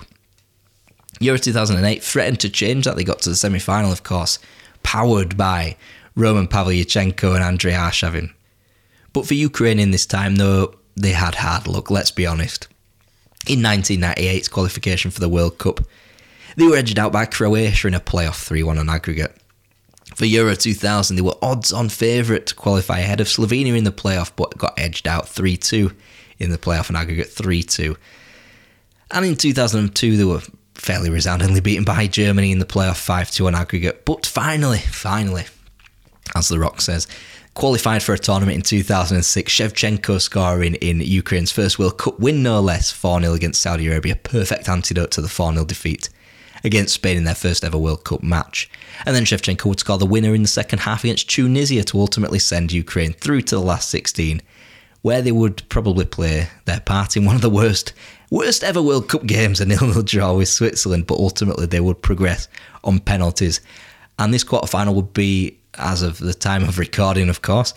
Euro 1.20 1.38
2008 1.38 2.04
threatened 2.04 2.40
to 2.42 2.50
change 2.50 2.86
that. 2.86 2.96
They 2.96 3.04
got 3.04 3.20
to 3.20 3.30
the 3.30 3.36
semi 3.36 3.60
final, 3.60 3.92
of 3.92 4.04
course, 4.04 4.40
powered 4.84 5.38
by 5.38 5.78
Roman 6.16 6.48
Pavlyuchenko 6.48 7.36
and 7.36 7.44
Andrei 7.44 7.74
Arshavin. 7.74 8.32
But 9.14 9.26
for 9.26 9.34
Ukraine 9.34 9.80
in 9.80 9.92
this 9.92 10.06
time, 10.06 10.36
though, 10.36 10.76
they 10.96 11.12
had 11.12 11.36
hard 11.36 11.68
luck, 11.68 11.90
let's 11.90 12.12
be 12.12 12.26
honest. 12.26 12.68
In 13.48 13.60
1998's 13.60 14.48
qualification 14.48 15.12
for 15.12 15.20
the 15.20 15.30
World 15.30 15.58
Cup, 15.58 15.82
they 16.56 16.66
were 16.66 16.78
edged 16.78 17.00
out 17.00 17.12
by 17.12 17.26
Croatia 17.26 17.88
in 17.88 17.94
a 17.94 18.00
playoff 18.00 18.44
3 18.46 18.64
1 18.64 18.78
on 18.78 18.90
aggregate. 18.90 19.36
For 20.16 20.26
Euro 20.26 20.56
2000, 20.56 21.16
they 21.16 21.22
were 21.22 21.36
odds 21.42 21.74
on 21.74 21.90
favourite 21.90 22.46
to 22.48 22.56
qualify 22.56 23.00
ahead 23.00 23.20
of 23.20 23.28
Slovenia 23.28 23.78
in 23.78 23.84
the 23.84 23.92
playoff, 23.92 24.32
but 24.36 24.58
got 24.58 24.78
edged 24.78 25.08
out 25.08 25.28
3 25.28 25.58
2 25.58 25.92
in 26.40 26.52
the 26.52 26.58
playoff 26.58 26.90
on 26.90 26.96
aggregate 26.96 27.30
3 27.30 27.64
2. 27.64 27.98
And 29.12 29.26
in 29.26 29.36
2002, 29.36 30.18
they 30.18 30.24
were 30.24 30.42
fairly 30.76 31.10
resoundingly 31.10 31.62
beaten 31.62 31.84
by 31.84 32.08
Germany 32.08 32.52
in 32.52 32.60
the 32.60 32.66
playoff 32.66 32.98
5 32.98 33.32
2 33.32 33.48
on 33.48 33.56
aggregate. 33.56 34.06
But 34.06 34.26
finally, 34.26 34.80
finally, 34.80 35.46
as 36.34 36.48
The 36.48 36.60
Rock 36.60 36.80
says, 36.80 37.08
qualified 37.54 38.04
for 38.04 38.14
a 38.14 38.20
tournament 38.20 38.56
in 38.56 38.62
2006, 38.62 39.52
Shevchenko 39.52 40.22
scoring 40.22 40.76
in 40.76 41.02
Ukraine's 41.02 41.52
first 41.52 41.78
World 41.78 41.98
Cup 41.98 42.20
win, 42.20 42.42
no 42.42 42.62
less, 42.62 42.92
4 42.92 43.22
0 43.22 43.34
against 43.34 43.62
Saudi 43.62 43.88
Arabia. 43.88 44.16
Perfect 44.16 44.70
antidote 44.70 45.12
to 45.12 45.22
the 45.22 45.30
4 45.30 45.54
0 45.54 45.66
defeat 45.66 46.10
against 46.64 46.94
Spain 46.94 47.18
in 47.18 47.24
their 47.24 47.36
first 47.36 47.64
ever 47.64 47.78
World 47.78 48.04
Cup 48.04 48.24
match. 48.24 48.70
And 49.06 49.16
then 49.16 49.24
Shevchenko 49.24 49.66
would 49.66 49.80
score 49.80 49.98
the 49.98 50.06
winner 50.06 50.34
in 50.34 50.42
the 50.42 50.48
second 50.48 50.80
half 50.80 51.04
against 51.04 51.30
Tunisia 51.30 51.84
to 51.84 52.00
ultimately 52.00 52.40
send 52.40 52.72
Ukraine 52.72 53.14
through 53.14 53.42
to 53.44 53.56
the 53.56 53.62
last 53.62 53.90
16, 53.90 54.42
where 55.02 55.22
they 55.22 55.32
would 55.32 55.68
probably 55.70 56.06
play 56.06 56.48
their 56.66 56.80
part 56.80 57.16
in 57.16 57.26
one 57.26 57.36
of 57.36 57.42
the 57.42 57.50
worst 57.50 57.94
worst 58.32 58.64
ever 58.64 58.82
World 58.82 59.08
Cup 59.08 59.26
games, 59.26 59.62
a 59.62 59.66
nil-nil 59.66 60.02
draw 60.04 60.34
with 60.34 60.50
Switzerland, 60.50 61.08
but 61.08 61.20
ultimately 61.20 61.66
they 61.66 61.80
would 61.80 62.02
progress 62.02 62.48
on 62.84 63.00
penalties. 63.00 63.62
And 64.18 64.34
this 64.34 64.44
quarter-final 64.44 64.96
would 64.96 65.14
be, 65.14 65.60
as 65.76 66.02
of 66.02 66.18
the 66.18 66.34
time 66.34 66.64
of 66.64 66.80
recording, 66.80 67.30
of 67.30 67.42
course, 67.42 67.74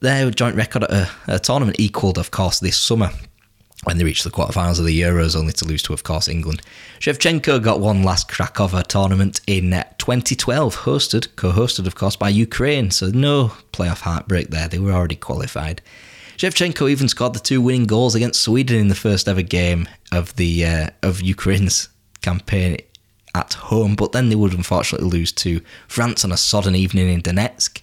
their 0.00 0.30
joint 0.30 0.56
record 0.56 0.84
at 0.84 0.90
a, 0.90 1.10
a 1.28 1.38
tournament 1.38 1.78
equalled, 1.78 2.18
of 2.18 2.30
course, 2.30 2.60
this 2.60 2.78
summer 2.78 3.10
when 3.84 3.96
they 3.96 4.04
reached 4.04 4.24
the 4.24 4.30
quarterfinals 4.30 4.78
of 4.78 4.84
the 4.84 5.00
Euros, 5.00 5.34
only 5.34 5.52
to 5.54 5.64
lose 5.64 5.82
to, 5.82 5.94
of 5.94 6.02
course, 6.02 6.28
England. 6.28 6.60
Shevchenko 6.98 7.62
got 7.62 7.80
one 7.80 8.02
last 8.02 8.28
crack 8.28 8.60
of 8.60 8.74
a 8.74 8.82
tournament 8.82 9.40
in 9.46 9.70
2012, 9.98 10.76
hosted, 10.76 11.34
co-hosted, 11.36 11.86
of 11.86 11.94
course, 11.94 12.16
by 12.16 12.28
Ukraine. 12.28 12.90
So 12.90 13.06
no 13.08 13.52
playoff 13.72 14.00
heartbreak 14.00 14.48
there; 14.48 14.68
they 14.68 14.78
were 14.78 14.92
already 14.92 15.16
qualified. 15.16 15.80
Shevchenko 16.36 16.90
even 16.90 17.08
scored 17.08 17.34
the 17.34 17.40
two 17.40 17.60
winning 17.60 17.86
goals 17.86 18.14
against 18.14 18.42
Sweden 18.42 18.78
in 18.78 18.88
the 18.88 18.94
first 18.94 19.28
ever 19.28 19.42
game 19.42 19.88
of 20.12 20.36
the 20.36 20.64
uh, 20.64 20.90
of 21.02 21.22
Ukraine's 21.22 21.88
campaign 22.22 22.76
at 23.34 23.54
home, 23.54 23.94
but 23.94 24.12
then 24.12 24.28
they 24.28 24.36
would 24.36 24.52
unfortunately 24.52 25.08
lose 25.08 25.32
to 25.32 25.60
France 25.88 26.24
on 26.24 26.32
a 26.32 26.36
sodden 26.36 26.74
evening 26.74 27.08
in 27.08 27.22
Donetsk. 27.22 27.80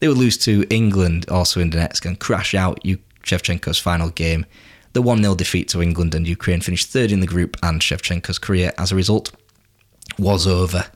They 0.00 0.08
would 0.08 0.18
lose 0.18 0.38
to 0.38 0.66
England 0.70 1.26
also 1.28 1.60
in 1.60 1.70
Donetsk 1.70 2.04
and 2.06 2.18
crash 2.18 2.54
out 2.54 2.82
Shevchenko's 3.22 3.78
final 3.78 4.10
game 4.10 4.46
the 4.92 5.02
1 5.02 5.22
0 5.22 5.34
defeat 5.34 5.68
to 5.68 5.82
England 5.82 6.14
and 6.14 6.26
Ukraine 6.26 6.60
finished 6.60 6.88
third 6.88 7.12
in 7.12 7.20
the 7.20 7.26
group, 7.26 7.56
and 7.62 7.80
Shevchenko's 7.80 8.38
career, 8.38 8.72
as 8.78 8.92
a 8.92 8.96
result, 8.96 9.32
was 10.18 10.46
over. 10.46 10.86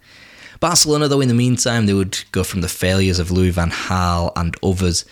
Barcelona, 0.60 1.08
though, 1.08 1.20
in 1.20 1.28
the 1.28 1.34
meantime, 1.34 1.86
they 1.86 1.94
would 1.94 2.24
go 2.32 2.42
from 2.42 2.60
the 2.60 2.68
failures 2.68 3.18
of 3.18 3.30
Louis 3.30 3.50
van 3.50 3.70
Gaal 3.70 4.32
and 4.36 4.56
others 4.62 5.04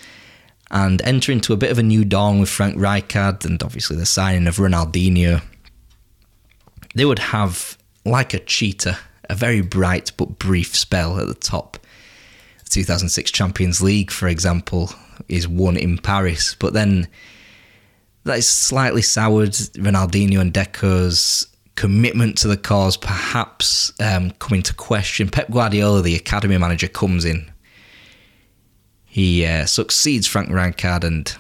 and 0.71 1.03
enter 1.03 1.31
into 1.31 1.53
a 1.53 1.59
bit 1.59 1.71
of 1.71 1.79
a 1.79 1.83
new 1.83 2.05
dawn 2.05 2.41
with 2.41 2.49
Frank 2.49 2.77
Rijkaard 2.77 3.45
and 3.45 3.63
obviously 3.63 3.97
the 3.97 4.07
signing 4.07 4.47
of 4.47 4.57
Ronaldinho. 4.57 5.43
They 6.95 7.05
would 7.05 7.19
have, 7.19 7.77
like 8.05 8.33
a 8.33 8.39
cheetah, 8.39 8.99
a 9.29 9.35
very 9.35 9.61
bright 9.61 10.13
but 10.17 10.39
brief 10.39 10.75
spell 10.75 11.19
at 11.19 11.29
the 11.29 11.35
top. 11.35 11.79
The 12.65 12.71
2006 12.71 13.31
Champions 13.31 13.83
League, 13.83 14.11
for 14.11 14.29
example, 14.29 14.91
is 15.29 15.47
won 15.47 15.77
in 15.77 15.99
Paris, 15.99 16.57
but 16.59 16.73
then 16.73 17.09
that 18.25 18.39
is 18.39 18.49
slightly 18.49 19.03
soured 19.03 19.53
Ronaldinho 19.53 20.41
and 20.41 20.53
Deco's 20.53 21.47
commitment 21.75 22.39
to 22.39 22.49
the 22.49 22.57
cause, 22.57 22.97
perhaps 22.97 23.93
um, 24.01 24.31
coming 24.33 24.63
to 24.63 24.75
question. 24.75 25.29
Pep 25.29 25.51
Guardiola, 25.51 26.03
the 26.03 26.15
academy 26.15 26.59
manager, 26.59 26.89
comes 26.89 27.25
in. 27.25 27.51
He 29.07 29.45
uh, 29.45 29.67
succeeds 29.67 30.27
Frank 30.27 30.49
Rijkaard, 30.49 31.05
and 31.05 31.35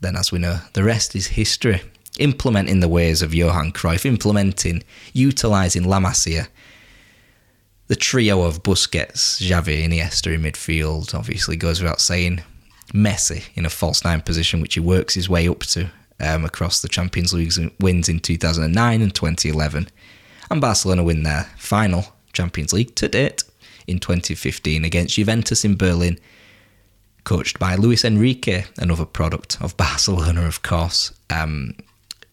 then, 0.00 0.16
as 0.16 0.32
we 0.32 0.38
know, 0.38 0.58
the 0.72 0.84
rest 0.84 1.14
is 1.14 1.28
history. 1.28 1.80
implementing 2.18 2.80
the 2.80 2.88
ways 2.88 3.22
of 3.22 3.34
Johan 3.34 3.72
Cruyff, 3.72 4.04
implementing, 4.04 4.82
utilising 5.12 5.84
La 5.84 5.98
Masia. 5.98 6.48
The 7.88 7.96
trio 7.96 8.42
of 8.42 8.62
Busquets, 8.62 9.40
Xavi, 9.40 9.86
Iniesta 9.86 10.34
in 10.34 10.42
midfield 10.42 11.14
obviously 11.14 11.56
goes 11.56 11.80
without 11.80 12.00
saying. 12.00 12.42
Messi 12.92 13.44
in 13.54 13.64
a 13.64 13.70
false 13.70 14.04
nine 14.04 14.20
position, 14.20 14.60
which 14.60 14.74
he 14.74 14.80
works 14.80 15.14
his 15.14 15.28
way 15.28 15.48
up 15.48 15.60
to 15.60 15.90
um, 16.22 16.44
across 16.44 16.80
the 16.80 16.88
Champions 16.88 17.34
League 17.34 17.52
wins 17.80 18.08
in 18.08 18.20
2009 18.20 19.02
and 19.02 19.14
2011. 19.14 19.88
And 20.50 20.60
Barcelona 20.60 21.02
win 21.02 21.24
their 21.24 21.44
final 21.58 22.14
Champions 22.32 22.72
League 22.72 22.94
to 22.94 23.08
date 23.08 23.42
in 23.86 23.98
2015 23.98 24.84
against 24.84 25.16
Juventus 25.16 25.64
in 25.64 25.76
Berlin, 25.76 26.18
coached 27.24 27.58
by 27.58 27.74
Luis 27.74 28.04
Enrique, 28.04 28.64
another 28.78 29.04
product 29.04 29.60
of 29.60 29.76
Barcelona, 29.76 30.46
of 30.46 30.62
course, 30.62 31.12
um, 31.30 31.74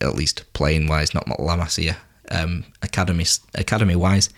at 0.01 0.15
least 0.15 0.51
playing 0.53 0.87
wise, 0.87 1.13
not 1.13 1.27
La 1.39 1.57
Masia, 1.57 1.97
um, 2.31 2.63
academy 2.81 3.25
academy 3.55 3.95
wise. 3.95 4.29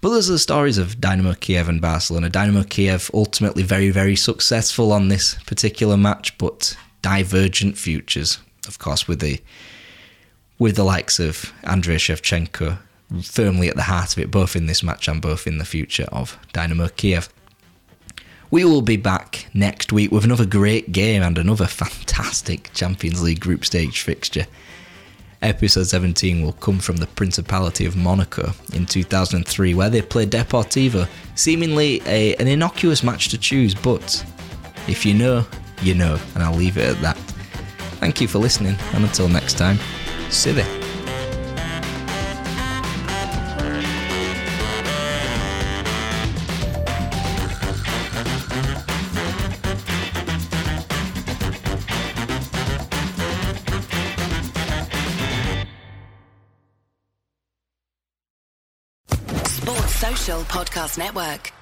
But 0.00 0.10
those 0.10 0.28
are 0.28 0.32
the 0.32 0.38
stories 0.40 0.78
of 0.78 1.00
Dynamo 1.00 1.34
Kiev 1.34 1.68
and 1.68 1.80
Barcelona. 1.80 2.28
Dynamo 2.28 2.64
Kiev 2.64 3.08
ultimately 3.14 3.62
very, 3.62 3.90
very 3.90 4.16
successful 4.16 4.92
on 4.92 5.06
this 5.06 5.34
particular 5.46 5.96
match, 5.96 6.36
but 6.38 6.76
divergent 7.02 7.76
futures, 7.76 8.38
of 8.66 8.78
course, 8.78 9.06
with 9.06 9.20
the 9.20 9.40
with 10.58 10.76
the 10.76 10.84
likes 10.84 11.18
of 11.18 11.52
Andrei 11.64 11.96
Shevchenko 11.96 12.78
firmly 13.20 13.68
at 13.68 13.76
the 13.76 13.82
heart 13.82 14.12
of 14.12 14.18
it, 14.18 14.30
both 14.30 14.56
in 14.56 14.66
this 14.66 14.82
match 14.82 15.08
and 15.08 15.20
both 15.20 15.46
in 15.46 15.58
the 15.58 15.64
future 15.64 16.06
of 16.12 16.38
Dynamo 16.52 16.88
Kiev. 16.88 17.28
We 18.50 18.64
will 18.64 18.82
be 18.82 18.96
back 18.96 19.46
next 19.54 19.92
week 19.92 20.12
with 20.12 20.24
another 20.24 20.46
great 20.46 20.92
game 20.92 21.22
and 21.22 21.36
another 21.36 21.66
fantastic 21.82 22.72
Champions 22.74 23.22
League 23.22 23.40
group 23.40 23.64
stage 23.64 24.02
fixture. 24.02 24.46
Episode 25.40 25.88
17 25.88 26.42
will 26.42 26.52
come 26.52 26.78
from 26.78 26.98
the 26.98 27.06
Principality 27.06 27.84
of 27.84 27.96
Monaco 27.96 28.52
in 28.74 28.86
2003, 28.86 29.74
where 29.74 29.90
they 29.90 30.00
played 30.00 30.30
Deportivo. 30.30 31.08
Seemingly 31.34 32.00
a, 32.06 32.36
an 32.36 32.46
innocuous 32.46 33.02
match 33.02 33.28
to 33.30 33.38
choose, 33.38 33.74
but 33.74 34.24
if 34.86 35.04
you 35.04 35.14
know, 35.14 35.44
you 35.82 35.94
know, 35.94 36.18
and 36.34 36.42
I'll 36.42 36.54
leave 36.54 36.76
it 36.78 36.96
at 36.96 37.00
that. 37.02 37.16
Thank 37.98 38.20
you 38.20 38.28
for 38.28 38.38
listening, 38.38 38.76
and 38.94 39.04
until 39.04 39.28
next 39.28 39.58
time. 39.58 39.78
Sports 59.44 59.94
Social 59.96 60.40
Podcast 60.42 60.98
Network. 60.98 61.52